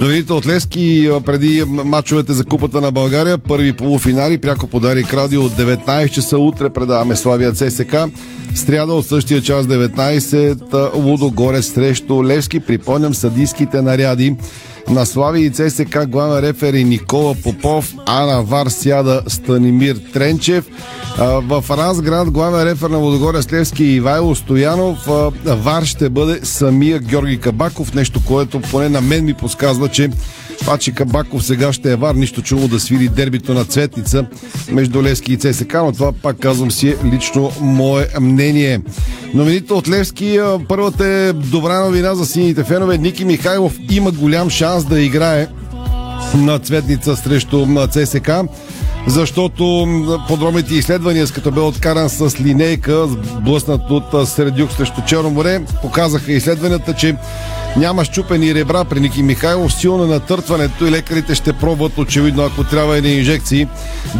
[0.00, 5.52] Новините от Лески преди мачовете за Купата на България, първи полуфинали, пряко подари радио от
[5.52, 6.38] 19 часа.
[6.38, 7.96] Утре предаваме Славия ЦСК.
[8.54, 12.60] Стряда от същия час 19 Лудо горе срещу Левски.
[12.60, 14.36] Припомням съдийските наряди
[14.90, 20.66] на Слави и ЦСК главен рефери Никола Попов, а на Вар сяда Станимир Тренчев.
[21.18, 24.98] В Разград главен рефер на Водогоря Слевски и Ивайло Стоянов.
[25.44, 30.10] Вар ще бъде самия Георги Кабаков, нещо, което поне на мен ми подсказва, че
[30.58, 34.26] Това, че Кабаков сега ще е вар, нищо чуло да свири дербито на Цветница
[34.72, 38.80] между Левски и ЦСК, но това пак казвам си е лично мое мнение.
[39.34, 42.98] Номините от Левски, първата е добра новина за сините фенове.
[42.98, 45.46] Ники Михайлов има голям шанс да играе
[46.34, 48.30] на Цветница срещу ЦСК
[49.06, 49.86] защото
[50.28, 53.06] подробните изследвания, с като бе откаран с линейка,
[53.44, 57.16] блъснат от Средюк срещу Черно море, показаха изследванията, че
[57.76, 62.64] няма щупени ребра при Ники Михайлов, силно на натъртването и лекарите ще пробват, очевидно, ако
[62.64, 63.68] трябва и на инжекции,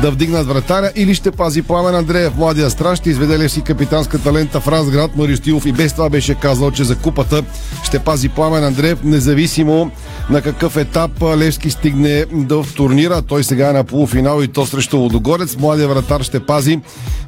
[0.03, 2.37] да вдигнат вратаря или ще пази Пламен Андреев.
[2.37, 5.17] Младия страж ще изведе си капитанската лента в Разград.
[5.17, 7.43] Маристилов и без това беше казал, че за купата
[7.85, 9.91] ще пази Пламен Андреев, независимо
[10.31, 13.23] на какъв етап Левски стигне до турнира.
[13.23, 15.57] Той сега е на полуфинал и то срещу Водогорец.
[15.57, 16.81] Младия вратар ще пази.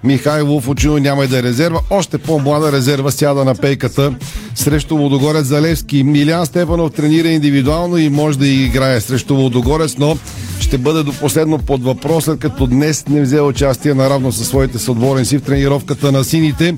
[0.05, 1.81] Михайлов очевидно няма и да е резерва.
[1.91, 4.15] Още по-млада резерва сяда на пейката
[4.55, 6.03] срещу Водогорец за Левски.
[6.11, 10.19] Милян Степанов тренира индивидуално и може да играе срещу Водогорец, но
[10.61, 14.79] ще бъде до последно под въпрос, след като днес не взе участие наравно със своите
[14.79, 16.77] съотборници в тренировката на сините.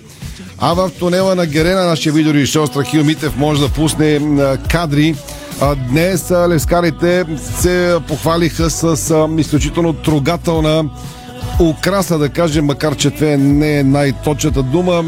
[0.59, 4.21] А в тунела на Герена нашия видеорежисьор Страхил Митев може да пусне
[4.71, 5.15] кадри
[5.91, 7.25] днес лескарите
[7.61, 10.85] се похвалиха с изключително трогателна
[11.61, 15.05] украса, да кажем, макар че това не е най-точната дума.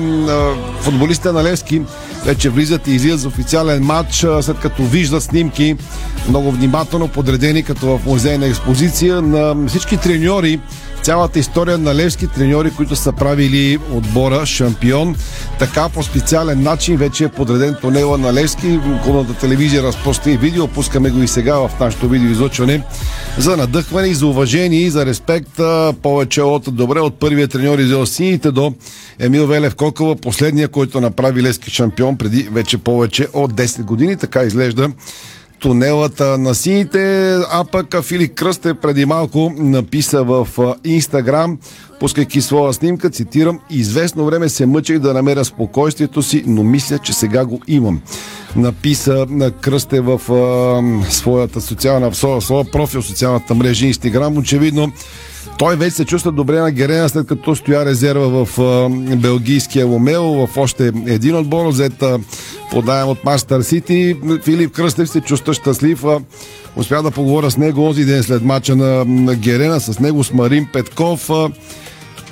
[0.80, 1.82] Футболистите на Левски
[2.24, 5.76] вече влизат и излизат за официален матч, след като виждат снимки
[6.28, 10.60] много внимателно подредени като в музейна експозиция на всички треньори
[11.04, 15.16] цялата история на Левски треньори, които са правили отбора шампион.
[15.58, 18.80] Така по специален начин вече е подреден тунела на Левски.
[19.00, 20.68] Околната телевизия разпрости видео.
[20.68, 22.82] Пускаме го и сега в нашото видео излъчване
[23.38, 25.60] за надъхване за уважение и за респект
[26.02, 28.74] повече от добре от първия треньор из сините до
[29.18, 34.16] Емил Велев Кокова, последния, който направи Левски шампион преди вече повече от 10 години.
[34.16, 34.90] Така изглежда
[35.64, 40.48] тунелата на сините, а пък Филип Кръсте преди малко написа в
[40.84, 41.58] Инстаграм,
[42.00, 47.12] пускайки своя снимка, цитирам, известно време се мъчех да намеря спокойствието си, но мисля, че
[47.12, 48.02] сега го имам.
[48.56, 54.92] Написа на Кръсте в а, своята социална, в своя, своя профил, социалната мрежа Инстаграм, очевидно
[55.58, 60.46] той вече се чувства добре на Герена, след като стоя резерва в а, белгийския Ломео,
[60.46, 62.04] в още един отбор, взет
[62.70, 64.16] подаем от Мастер Сити.
[64.44, 66.04] Филип Кръстев се чувства щастлив.
[66.04, 66.20] А,
[66.76, 70.32] успя да поговоря с него онзи ден след мача на, на Герена, с него с
[70.32, 71.30] Марин Петков.
[71.30, 71.48] А,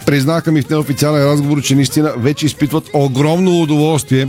[0.07, 4.29] признаха ми в неофициален разговор, че наистина вече изпитват огромно удоволствие,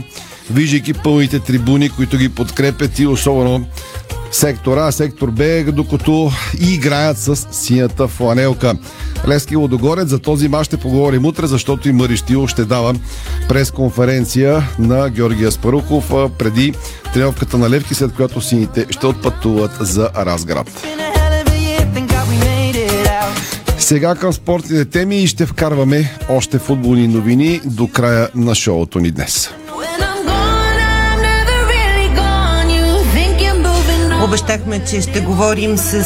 [0.50, 3.66] виждайки пълните трибуни, които ги подкрепят и особено
[4.32, 8.74] сектор А, сектор Б, докато и играят с синята фланелка.
[9.28, 12.94] Лески Лодогорец за този мач ще поговорим утре, защото и Мариштил ще дава
[13.48, 16.74] пресконференция на Георгия Спарухов преди
[17.12, 20.86] тренировката на Левки, след която сините ще отпътуват за Разград.
[23.78, 29.10] Сега към спортните теми и ще вкарваме още футболни новини до края на шоуто ни
[29.10, 29.50] днес.
[34.24, 36.04] Обещахме, че ще говорим с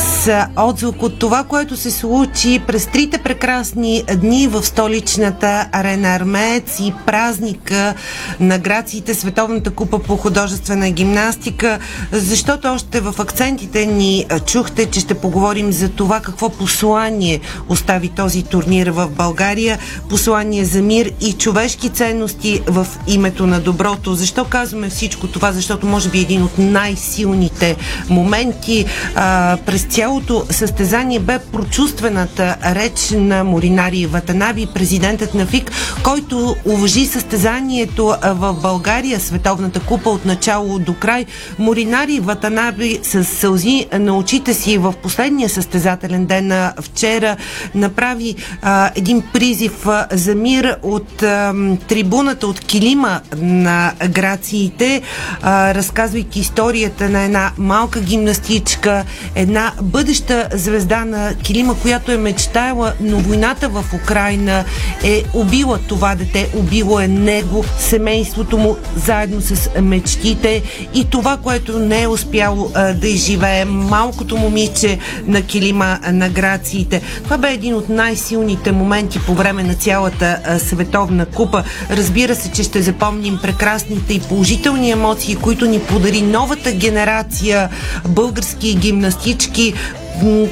[0.56, 6.94] отзвук от това, което се случи през трите прекрасни дни в столичната арена Армеец и
[7.06, 7.94] празника
[8.40, 11.78] на грациите Световната купа по художествена гимнастика,
[12.12, 18.42] защото още в акцентите ни чухте, че ще поговорим за това какво послание остави този
[18.42, 19.78] турнир в България.
[20.08, 24.14] Послание за мир и човешки ценности в името на доброто.
[24.14, 25.52] Защо казваме всичко това?
[25.52, 27.76] Защото може би един от най-силните
[28.10, 28.84] моменти
[29.14, 37.06] а, през цялото състезание бе прочувствената реч на Моринари Ватанаби, президентът на ФИК, който уважи
[37.06, 41.26] състезанието в България, Световната купа от начало до край.
[41.58, 47.36] Моринари Ватанаби с сълзи на очите си в последния състезателен ден на вчера
[47.74, 51.54] направи а, един призив за мир от а,
[51.88, 55.02] трибуната, от килима на грациите,
[55.42, 62.92] а, разказвайки историята на една малка гимнастичка, една бъдеща звезда на килима, която е мечтаяла,
[63.00, 64.64] но войната в Украина
[65.04, 70.62] е убила това дете, убило е него, семейството му, заедно с мечтите
[70.94, 77.02] и това, което не е успяло а, да изживее малкото момиче на килима на грациите.
[77.24, 81.64] Това бе един от най-силните моменти по време на цялата а, световна купа.
[81.90, 87.68] Разбира се, че ще запомним прекрасните и положителни емоции, които ни подари новата генерация
[88.08, 89.74] български гимнастички,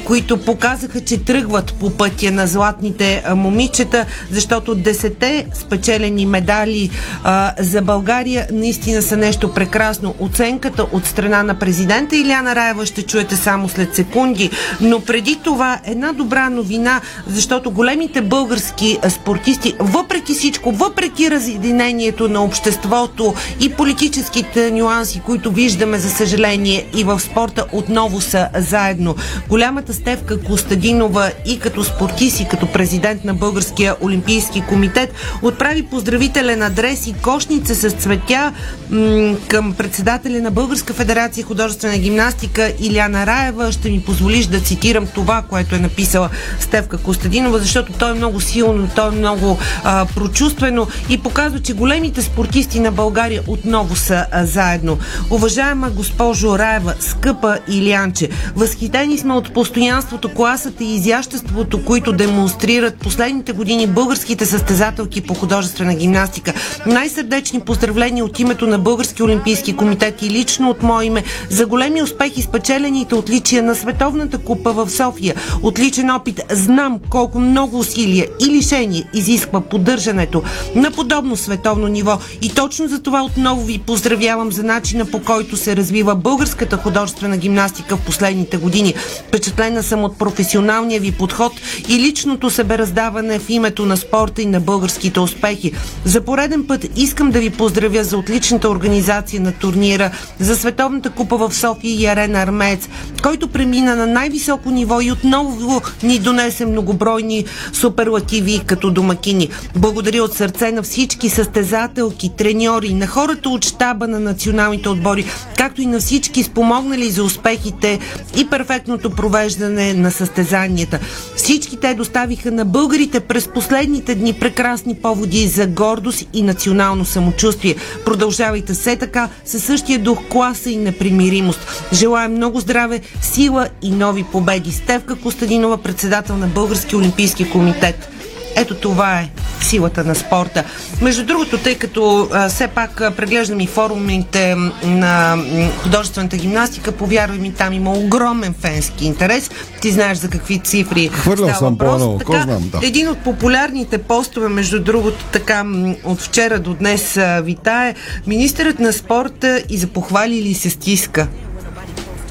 [0.05, 6.89] които показаха, че тръгват по пътя на златните момичета, защото десете спечелени медали
[7.23, 10.15] а, за България наистина са нещо прекрасно.
[10.19, 14.49] Оценката от страна на президента Иляна Раева ще чуете само след секунди,
[14.81, 22.43] но преди това една добра новина, защото големите български спортисти, въпреки всичко, въпреки разединението на
[22.43, 29.15] обществото и политическите нюанси, които виждаме за съжаление и в спорта, отново са заедно.
[29.57, 36.61] Голямата Стевка Костадинова и като спортист и като президент на Българския олимпийски комитет отправи поздравителен
[36.61, 38.53] адрес и кошница с цветя
[38.89, 43.71] м- към председателя на Българска федерация художествена гимнастика Иляна Раева.
[43.71, 46.29] Ще ми позволиш да цитирам това, което е написала
[46.59, 51.73] Стевка Костадинова, защото той е много силно, той е много а, прочувствено и показва, че
[51.73, 54.97] големите спортисти на България отново са а, заедно.
[55.29, 63.51] Уважаема госпожо Раева, скъпа Илянче, възхитени сме от постоянството, класата и изяществото, които демонстрират последните
[63.51, 66.53] години българските състезателки по художествена гимнастика.
[66.85, 72.03] Най-сърдечни поздравления от името на Български олимпийски комитет и лично от мое име за големи
[72.03, 75.35] успехи, спечелените отличия на Световната купа в София.
[75.61, 76.41] Отличен опит.
[76.51, 80.43] Знам колко много усилия и лишение изисква поддържането
[80.75, 82.19] на подобно световно ниво.
[82.41, 87.37] И точно за това отново ви поздравявам за начина по който се развива българската художествена
[87.37, 88.93] гимнастика в последните години.
[89.27, 91.53] Впечатлена съм от професионалния ви подход
[91.89, 95.71] и личното себераздаване в името на спорта и на българските успехи.
[96.05, 101.37] За пореден път искам да ви поздравя за отличната организация на турнира за Световната купа
[101.37, 102.89] в София и Арена Армеец,
[103.23, 109.49] който премина на най-високо ниво и отново ни донесе многобройни суперлативи като домакини.
[109.75, 115.25] Благодаря от сърце на всички състезателки, треньори, на хората от щаба на националните отбори,
[115.57, 117.99] както и на всички спомогнали за успехите
[118.37, 120.99] и перфектното провеждане на състезанията.
[121.35, 127.75] Всички те доставиха на българите през последните дни прекрасни поводи за гордост и национално самочувствие.
[128.05, 131.87] Продължавайте се така със същия дух, класа и непримиримост.
[131.93, 134.71] Желая много здраве, сила и нови победи.
[134.71, 138.09] Стевка Костадинова, председател на Български олимпийски комитет.
[138.55, 139.29] Ето това е
[139.61, 140.63] силата на спорта.
[141.01, 145.37] Между другото, тъй като а, все пак а, преглеждам и форумите на
[145.83, 149.51] художествената гимнастика, повярвай ми, там има огромен фенски интерес.
[149.81, 152.17] Ти знаеш за какви цифри Хвърлял става съм въпрос.
[152.19, 152.87] Така, знам, да.
[152.87, 155.65] Един от популярните постове, между другото, така
[156.03, 157.95] от вчера до днес витае,
[158.27, 161.27] министърът на спорта и за похвали ли се стиска?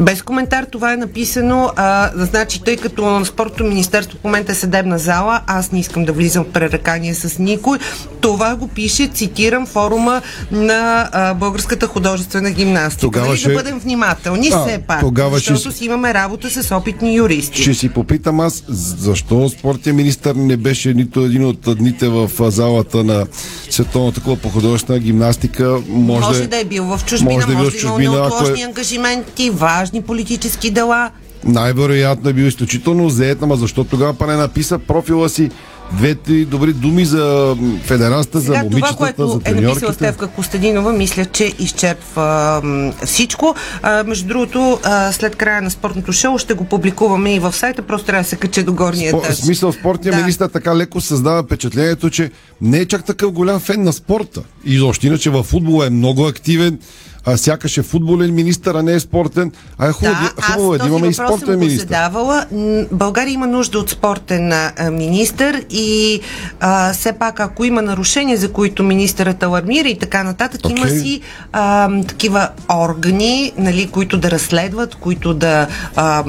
[0.00, 1.70] Без коментар това е написано.
[1.76, 6.12] А, значи, тъй като Спортното министерство в момента е съдебна зала, аз не искам да
[6.12, 7.78] влизам в пререкание с никой.
[8.20, 13.00] Това го пише, цитирам, форума на а, Българската художествена гимнастика.
[13.00, 16.14] Тогава нали, ще- Да бъдем внимателни А, все пак, тогава ще защото с- си имаме
[16.14, 17.62] работа с опитни юристи.
[17.62, 23.04] Ще си попитам аз, защо спортният министр не беше нито един от дните в залата
[23.04, 23.26] на
[23.70, 25.78] Световната купа по художествена гимнастика.
[25.88, 27.80] Може, Може да е бил в чужбина, може да е бил може в да е
[27.82, 31.10] чужбина, ако е- ангажименти, важни политически дела.
[31.44, 35.50] най-вероятно е бил изключително заед, ама защо тогава па не написа профила си
[35.92, 39.92] две-три добри думи за федерацията, за Сега това, момичетата, което за е написала треньорките?
[39.92, 42.62] Стевка Костадинова, мисля, че изчерпва
[43.04, 43.54] всичко.
[43.82, 47.82] А, между другото, а, след края на спортното шоу ще го публикуваме и в сайта,
[47.82, 49.34] просто трябва да се каче до горния По, етаж.
[49.34, 50.20] в смисъл, спортният Да.
[50.20, 52.30] министр така леко създава впечатлението, че
[52.60, 54.42] не е чак такъв голям фен на спорта.
[54.64, 56.78] И защо иначе във футбола е много активен,
[57.26, 59.52] а сякаш е футболен министър, а не е спортен.
[59.78, 61.80] А е хубаво, Да, хубаво е да имаме и спортен министър.
[61.80, 62.46] задавала.
[62.92, 64.52] България има нужда от спортен
[64.92, 66.20] министър и
[66.60, 70.76] а, все пак, ако има нарушения, за които министърът алармира и така нататък, Окей.
[70.76, 71.20] има си
[71.52, 75.66] а, такива органи, нали, които да разследват, които да
[75.96, 76.24] а,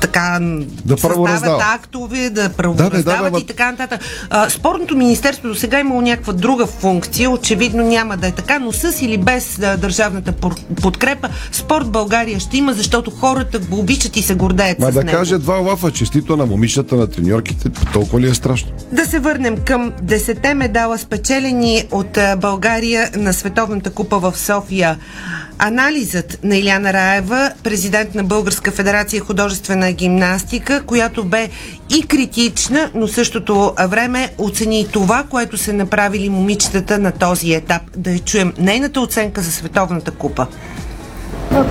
[0.00, 0.38] така
[0.84, 3.38] Да съставят актове, да правораздават да, да, да.
[3.40, 4.00] и така нататък.
[4.30, 8.58] А, спортното министерство до сега е имало някаква друга функция, очевидно няма да е така,
[8.58, 10.32] но с или без а, държавната
[10.82, 15.04] подкрепа, спорт България ще има, защото хората го обичат и се гордеят Ма с да
[15.04, 15.18] него.
[15.18, 18.70] каже два лафа, честито на момичета, на треньорките, толкова ли е страшно?
[18.92, 24.98] Да се върнем към 10 медала, спечелени от България на Световната купа в София.
[25.58, 31.48] Анализът на Иляна Раева, президент на Българска федерация художествена гимнастика, която бе
[31.96, 37.82] и критична, но същото време оцени и това, което са направили момичетата на този етап.
[37.96, 40.46] Да я чуем нейната оценка за Световната купа.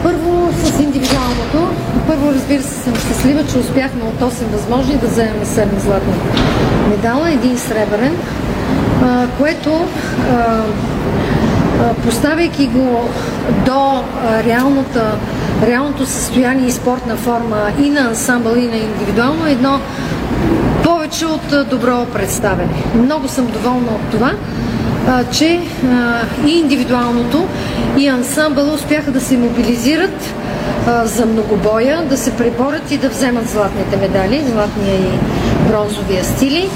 [0.03, 1.69] Първо с индивидуалното.
[2.07, 6.13] Първо, разбира се, съм щастлива, че успяхме от 8 възможни да вземем 7 златни
[6.89, 8.17] медала, един сребърен,
[9.38, 9.88] което
[12.05, 13.09] поставяйки го
[13.65, 14.03] до
[14.45, 15.11] реалната
[15.67, 19.79] реалното състояние и спортна форма и на ансамбъл, и на индивидуално едно
[20.84, 22.73] повече от добро представене.
[22.95, 24.31] Много съм доволна от това,
[25.31, 25.59] че
[26.45, 27.45] и индивидуалното,
[27.97, 30.34] и ансамбъл успяха да се мобилизират
[31.03, 35.19] за многобоя, да се преборят и да вземат златните медали, златния и
[35.69, 36.69] бронзовия стили.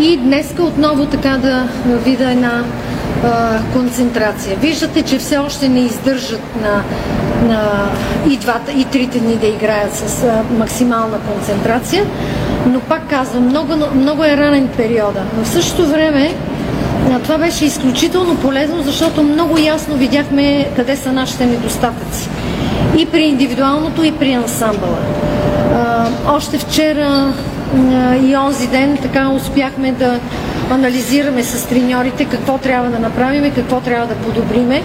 [0.00, 2.64] И днеска отново така да видя една
[3.24, 4.56] а, концентрация.
[4.56, 6.82] Виждате, че все още не издържат на,
[7.48, 7.88] на
[8.30, 12.04] и, двата, и трите дни да играят с а, максимална концентрация,
[12.66, 15.22] но пак казвам, много, много е ранен периода.
[15.36, 16.34] Но в същото време
[17.22, 22.28] това беше изключително полезно, защото много ясно видяхме къде са нашите недостатъци.
[22.98, 24.98] И при индивидуалното, и при ансамбъла.
[25.74, 27.32] А, още вчера
[28.22, 30.20] и онзи ден така успяхме да
[30.70, 34.82] анализираме с треньорите какво трябва да направим и какво трябва да подобриме.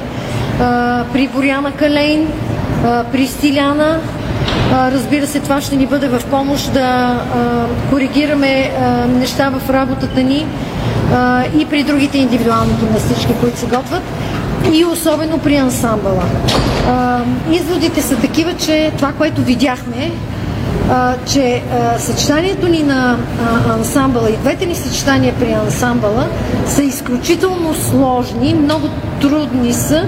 [1.14, 2.28] При Боряна Калейн,
[3.12, 4.00] при Стиляна,
[4.72, 7.20] Разбира се, това ще ни бъде в помощ да
[7.90, 8.72] коригираме
[9.08, 10.46] неща в работата ни
[11.58, 14.02] и при другите индивидуални гимнастички, които се готвят
[14.74, 16.24] и особено при ансамбъла.
[17.52, 20.12] Изводите са такива, че това, което видяхме,
[21.26, 21.62] че
[21.98, 23.18] съчетанието ни на
[23.70, 26.28] ансамбъла и двете ни съчетания при ансамбъла
[26.68, 28.88] са изключително сложни, много
[29.22, 30.04] трудни са,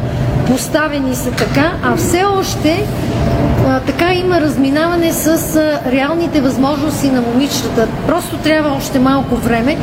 [0.47, 2.85] поставени са така, а все още
[3.85, 5.55] така има разминаване с
[5.91, 7.87] реалните възможности на момичетата.
[8.07, 9.77] Просто трябва още малко време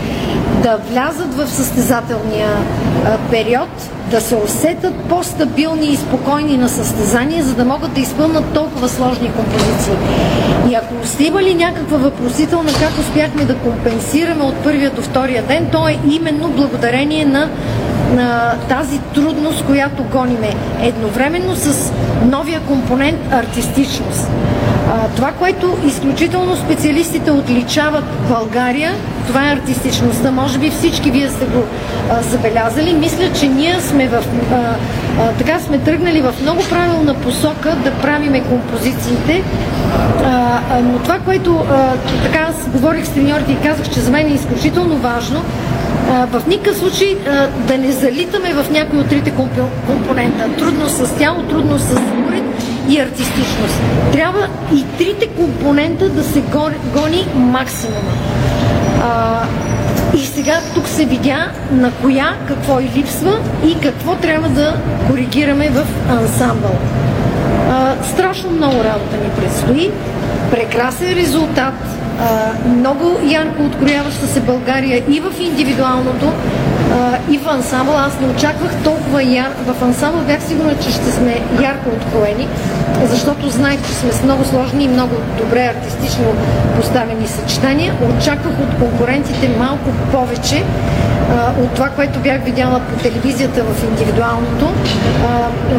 [0.62, 2.48] да влязат в състезателния
[3.30, 8.88] период, да се усетят по-стабилни и спокойни на състезание, за да могат да изпълнат толкова
[8.88, 9.92] сложни композиции.
[10.70, 15.68] И ако сте имали някаква въпросителна как успяхме да компенсираме от първия до втория ден,
[15.72, 17.48] то е именно благодарение на
[18.14, 21.92] на тази трудност, която гониме едновременно с
[22.24, 24.28] новия компонент артистичност.
[25.16, 28.92] Това, което изключително специалистите отличават България,
[29.26, 30.30] това е артистичността.
[30.30, 31.64] Може би всички вие сте го
[32.10, 32.92] а, забелязали.
[32.92, 37.90] Мисля, че ние сме в а, а, така сме тръгнали в много правилна посока да
[37.90, 39.42] правиме композициите.
[40.24, 44.10] А, а, но това, което а, така аз говорих с треньорите и казах, че за
[44.10, 45.42] мен е изключително важно,
[46.30, 47.16] в никакъв случай
[47.68, 49.32] да не залитаме в някои от трите
[49.86, 50.48] компонента.
[50.58, 52.59] Трудно с тяло, трудно с според
[52.90, 53.80] и артистичност.
[54.12, 56.42] Трябва и трите компонента да се
[56.94, 58.12] гони максимума.
[60.16, 64.76] И сега тук се видя на коя какво и липсва и какво трябва да
[65.08, 66.78] коригираме в ансамбъл.
[68.02, 69.90] страшно много работа ни предстои.
[70.50, 71.74] Прекрасен резултат
[72.66, 76.32] много ярко открояваща се България и в индивидуалното,
[77.30, 77.96] и в ансамбъл.
[77.98, 79.50] Аз не очаквах толкова яр...
[79.66, 82.48] В ансамбъл бях сигурна, че ще сме ярко откроени,
[83.04, 86.24] защото знаех, че сме с много сложни и много добре артистично
[86.76, 87.94] поставени съчетания.
[88.18, 90.64] Очаквах от конкурентите малко повече
[91.58, 94.68] от това, което бях видяла по телевизията в индивидуалното.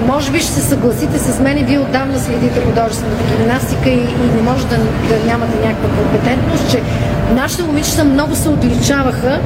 [0.08, 4.42] може би ще се съгласите с мен, вие отдавна следите художествената гимнастика и, и не
[4.42, 6.82] може да, да нямате някаква компетентност, че
[7.36, 9.40] нашите момичета много се отличаваха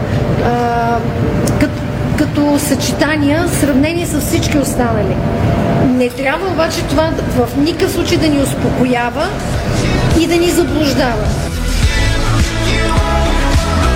[0.46, 0.98] а,
[1.60, 1.85] като,
[2.18, 5.16] като съчетания в сравнение с всички останали.
[5.88, 9.28] Не трябва обаче това в никакъв случай да ни успокоява
[10.22, 11.45] и да ни заблуждава.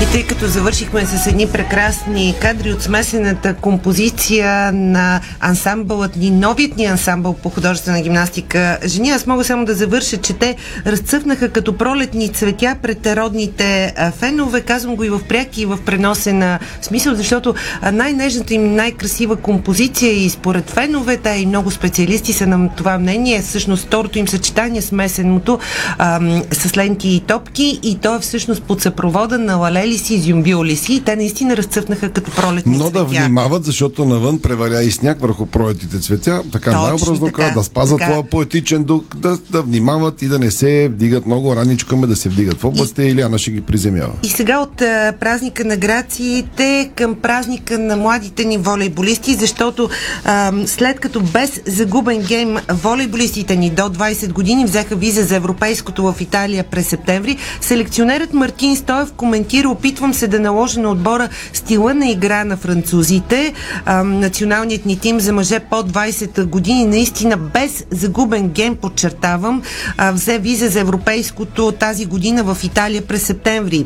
[0.02, 6.78] И тъй като завършихме с едни прекрасни кадри от смесената композиция на ансамбълът ни, новият
[6.78, 11.78] ни ансамбъл по художествена гимнастика Жени, аз мога само да завърша, че те разцъфнаха като
[11.78, 14.62] пролетни цветя пред родните фенове.
[14.62, 17.56] Казвам го и в пряки, и в преносена смисъл, защото
[17.92, 23.86] най-нежната им, най-красива композиция и според феновете, и много специалисти са на това мнение, всъщност
[23.86, 25.60] второто им съчетание смесеното
[25.98, 30.14] ам, с ленти и топки и то е всъщност под съпровода на лалели ли си,
[30.14, 33.00] изюмбил ли си и те наистина разцъфнаха като пролетни Но цветя.
[33.00, 38.02] да внимават, защото навън преваля и сняг върху пролетните цветя, така най-образно казва, да спазват
[38.02, 42.16] твоя поетичен дух, да, да внимават и да не се вдигат много раничко, ме да
[42.16, 44.14] се вдигат в областта и Иляна ще ги приземява.
[44.24, 49.90] И сега от а, празника на грациите към празника на младите ни волейболисти, защото
[50.26, 56.04] а, след като без загубен гейм волейболистите ни до 20 години взеха виза за европейското
[56.04, 61.94] в Италия през септември, селекционерът Мартин Стоев коментира Опитвам се да наложа на отбора стила
[61.94, 63.54] на игра на французите.
[63.86, 69.62] А, националният ни тим за мъже под 20 години наистина без загубен ген, подчертавам,
[69.98, 73.86] а, взе виза за европейското тази година в Италия през септември.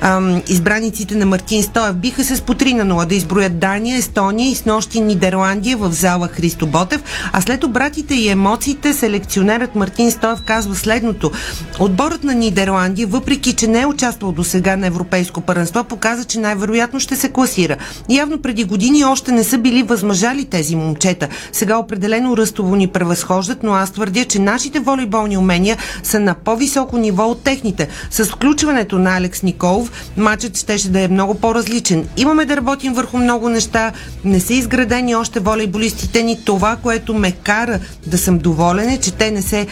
[0.00, 4.50] А, избраниците на Мартин Стоев биха с по 3 на 0 да изброят Дания, Естония
[4.50, 7.02] и с нощи Нидерландия в зала Христо Ботев.
[7.32, 11.30] А след обратите и емоциите, селекционерът Мартин Стоев казва следното.
[11.78, 16.38] Отборът на Нидерландия, въпреки че не е участвал до сега на европейско първенство, показа, че
[16.38, 17.76] най-вероятно ще се класира.
[18.08, 21.28] Явно преди години още не са били възмъжали тези момчета.
[21.52, 26.98] Сега определено ръстово ни превъзхождат, но аз твърдя, че нашите волейболни умения са на по-високо
[26.98, 27.88] ниво от техните.
[28.10, 32.08] С включването на Алекс Николов, матчът щеше да е много по-различен.
[32.16, 33.92] Имаме да работим върху много неща,
[34.24, 36.44] не са изградени още волейболистите ни.
[36.44, 39.66] Това, което ме кара да съм доволен е, че те не се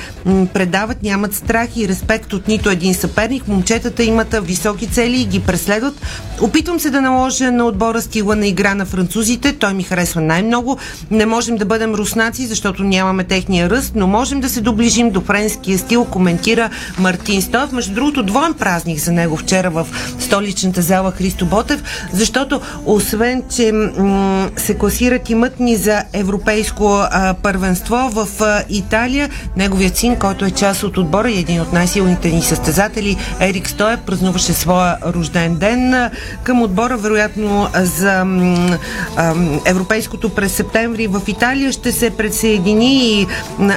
[0.55, 3.49] предават, нямат страх и респект от нито един съперник.
[3.49, 5.94] Момчетата имат високи цели и ги преследват.
[6.40, 9.53] Опитвам се да наложа на отбора стила на игра на французите.
[9.53, 10.78] Той ми харесва най-много.
[11.11, 15.20] Не можем да бъдем руснаци, защото нямаме техния ръст, но можем да се доближим до
[15.20, 17.72] френския стил, коментира Мартин Стоев.
[17.72, 19.86] Между другото, двоен празник за него вчера в
[20.18, 21.82] столичната зала Христо Ботев,
[22.12, 29.30] защото освен, че м- се класират имът ни за европейско а, първенство в а, Италия,
[29.57, 34.00] неговият син, който е част от отбора и един от най-силните ни състезатели, Ерик Стоев,
[34.07, 35.95] празнуваше своя рожден ден.
[35.95, 36.11] А,
[36.43, 38.24] Към отбора, вероятно, за
[39.66, 43.26] европейското през септември в Италия ще се присъедини и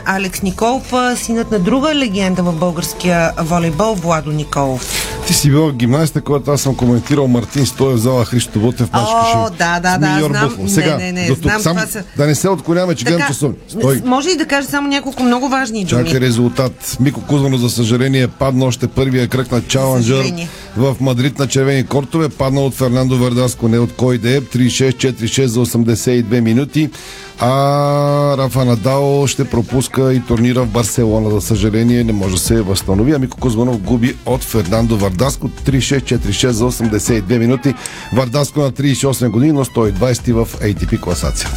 [0.05, 5.05] Алекс Николов, синът на друга легенда в българския волейбол, Владо Николов.
[5.27, 8.97] Ти си била в гимнастика, когато аз съм коментирал Мартин Стоев зала Христо Ботев О,
[8.97, 10.49] мачкаше да, да, да, знам.
[10.49, 10.71] Бъхов.
[10.71, 12.03] Сега, не, не, не, до тук, знам, сам, това са...
[12.17, 13.55] да не се отклоняваме, че гледам часовни.
[13.67, 14.01] Стой.
[14.05, 16.05] Може ли да кажа само няколко много важни думи?
[16.05, 16.97] Чака резултат.
[16.99, 19.61] Мико Кузмано, за съжаление, падна още първия кръг на
[19.97, 20.49] съжаление.
[20.77, 22.29] В Мадрид на червени кортове.
[22.29, 24.41] Падна от Фернандо Вердаско, не от кой да е.
[24.41, 26.89] 36-4-6 за 82 минути.
[27.39, 31.29] А Рафа Надал ще пропуска и турнира в Барселона.
[31.29, 33.11] За съжаление, не може да се възстанови.
[33.11, 37.73] А Мико Кузманов губи от Фернандо Вардаско 36-4-6 за 82 минути.
[38.13, 41.55] Вардаско на 38 години, но 120 в ATP класацията.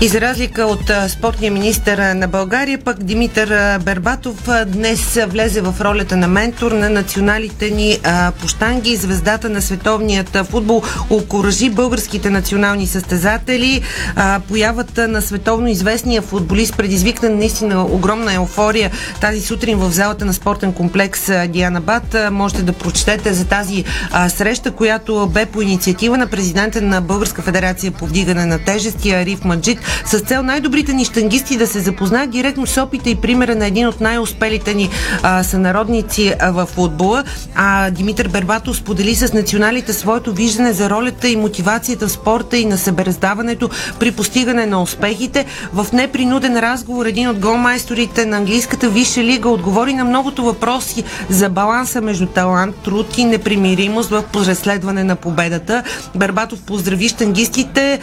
[0.00, 6.16] И за разлика от спортния министр на България, пък Димитър Бербатов днес влезе в ролята
[6.16, 7.98] на ментор на националите ни
[8.40, 8.96] пощанги.
[8.96, 13.82] Звездата на световният футбол окоръжи българските национални състезатели.
[14.16, 20.32] А, появата на световно известния футболист предизвикна наистина огромна еуфория тази сутрин в залата на
[20.32, 22.16] спортен комплекс Диана Бат.
[22.30, 27.42] Можете да прочетете за тази а, среща, която бе по инициатива на президента на Българска
[27.42, 32.30] федерация по вдигане на тежести Ариф Маджид с цел най-добрите ни штангисти да се запознаят
[32.30, 34.90] директно с опита и примера на един от най-успелите ни
[35.22, 37.24] а, сънародници а, в футбола.
[37.54, 42.64] А Димитър Бербатов сподели с националите своето виждане за ролята и мотивацията в спорта и
[42.64, 43.70] на събераздаването
[44.00, 45.46] при постигане на успехите.
[45.72, 51.48] В непринуден разговор един от голмайсторите на английската висша лига отговори на многото въпроси за
[51.48, 55.82] баланса между талант, труд и непримиримост в преследване на победата.
[56.16, 57.98] Бербатов поздрави штангистите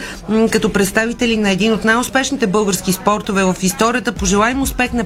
[0.50, 4.12] като представители на един от най-успешните български спортове в историята.
[4.12, 5.04] Пожелай им успех на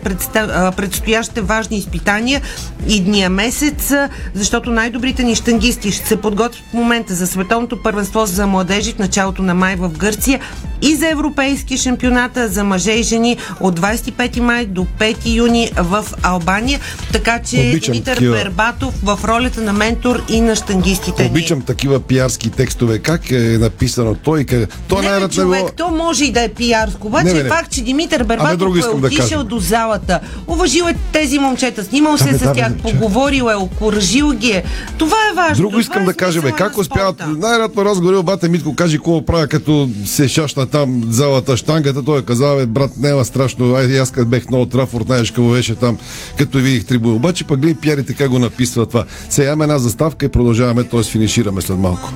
[0.76, 2.42] предстоящите важни изпитания
[2.88, 3.92] и дния месец,
[4.34, 4.70] защото
[5.10, 9.42] най-добрите ни штангисти ще се подготвят в момента за световното първенство за младежи в началото
[9.42, 10.40] на май в Гърция
[10.82, 16.04] и за европейски шампионата за мъже и жени от 25 май до 5 юни в
[16.22, 16.80] Албания.
[17.12, 18.36] Така че Обичам Димитър такива.
[18.36, 21.28] Бербатов в ролята на ментор и на штангистите ни.
[21.28, 22.98] Обичам такива пиарски текстове.
[22.98, 24.44] Как е написано той?
[24.44, 24.66] Къде?
[24.88, 27.06] Той Не, бе, най-рад човек, то може и да е пиарско.
[27.06, 27.48] Обаче Не, бе, е не.
[27.48, 29.44] факт, че Димитър Бербатов е да отишъл кажа.
[29.44, 33.54] до залата, уважил е тези момчета, снимал се Да, с да, тях, да, поговорил е,
[33.54, 34.64] окоръжил ги е.
[35.00, 35.62] Това е важно.
[35.62, 39.24] Друго искам е да кажа, бе, как на успяват, най-вероятно разговори бата Митко, кажи какво
[39.26, 43.98] правя, като се шашна там залата штангата, той е казал, бе, брат, няма страшно, айде,
[43.98, 45.98] аз като бех много Трафорд, знаеш какво беше там,
[46.38, 47.14] като видих трибуна.
[47.14, 49.04] Обаче пък гледай пиарите как го написва това.
[49.30, 51.02] Сега имаме една заставка и продължаваме, т.е.
[51.02, 52.12] финишираме след малко.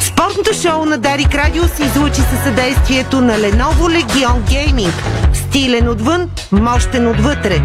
[0.00, 4.92] Спортното шоу на Дарик Радио се излучи със съдействието на Lenovo Legion Gaming.
[5.34, 7.62] Стилен отвън, мощен отвътре.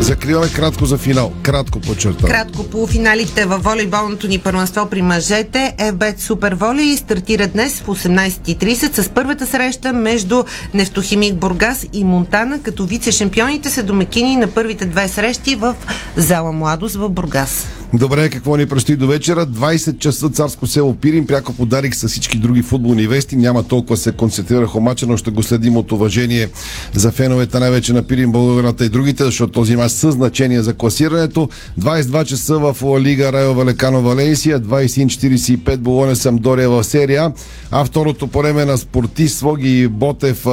[0.00, 1.32] Закриваме кратко за финал.
[1.42, 2.30] Кратко подчертавам.
[2.30, 9.00] Кратко полуфиналите във волейболното ни първенство при мъжете ФБЕТ Супер Волей стартира днес в 18.30
[9.00, 10.44] с първата среща между
[10.74, 15.74] Нефтохимик Бургас и Монтана, като вице-шампионите са домакини на първите две срещи в
[16.16, 17.66] зала Младост в Бургас.
[17.94, 19.46] Добре, какво ни предстои до вечера?
[19.46, 23.36] 20 часа Царско село Пирин, пряко подарих с всички други футболни вести.
[23.36, 26.48] Няма толкова се концентрирах омача, но ще го следим от уважение
[26.94, 31.48] за феновете най-вече на Пирин, Българната и другите, защото този мач със значение за класирането.
[31.80, 37.32] 22 часа в Лига Райо Валекано Валенсия, 21.45 Болоне Самдория в серия,
[37.70, 40.46] а второто по време на спортист Своги Ботев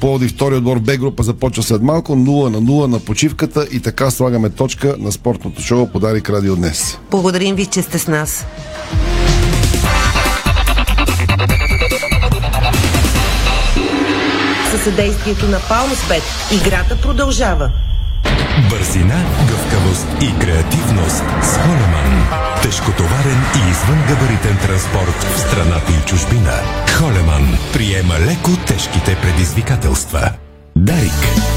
[0.00, 4.10] Плоди втори отбор Б група започва след малко 0 на 0 на почивката и така
[4.10, 6.81] слагаме точка на спортното шоу Подарик Радио днес.
[7.10, 8.46] Благодарим ви, че сте с нас.
[14.70, 16.22] Със съдействието на Палмспет
[16.52, 17.70] играта продължава.
[18.70, 22.28] Бързина, гъвкавост и креативност с Холеман.
[22.62, 26.52] Тежкотоварен и извънгабаритен транспорт в страната и чужбина.
[26.98, 30.30] Холеман приема леко тежките предизвикателства.
[30.76, 31.51] Дарик.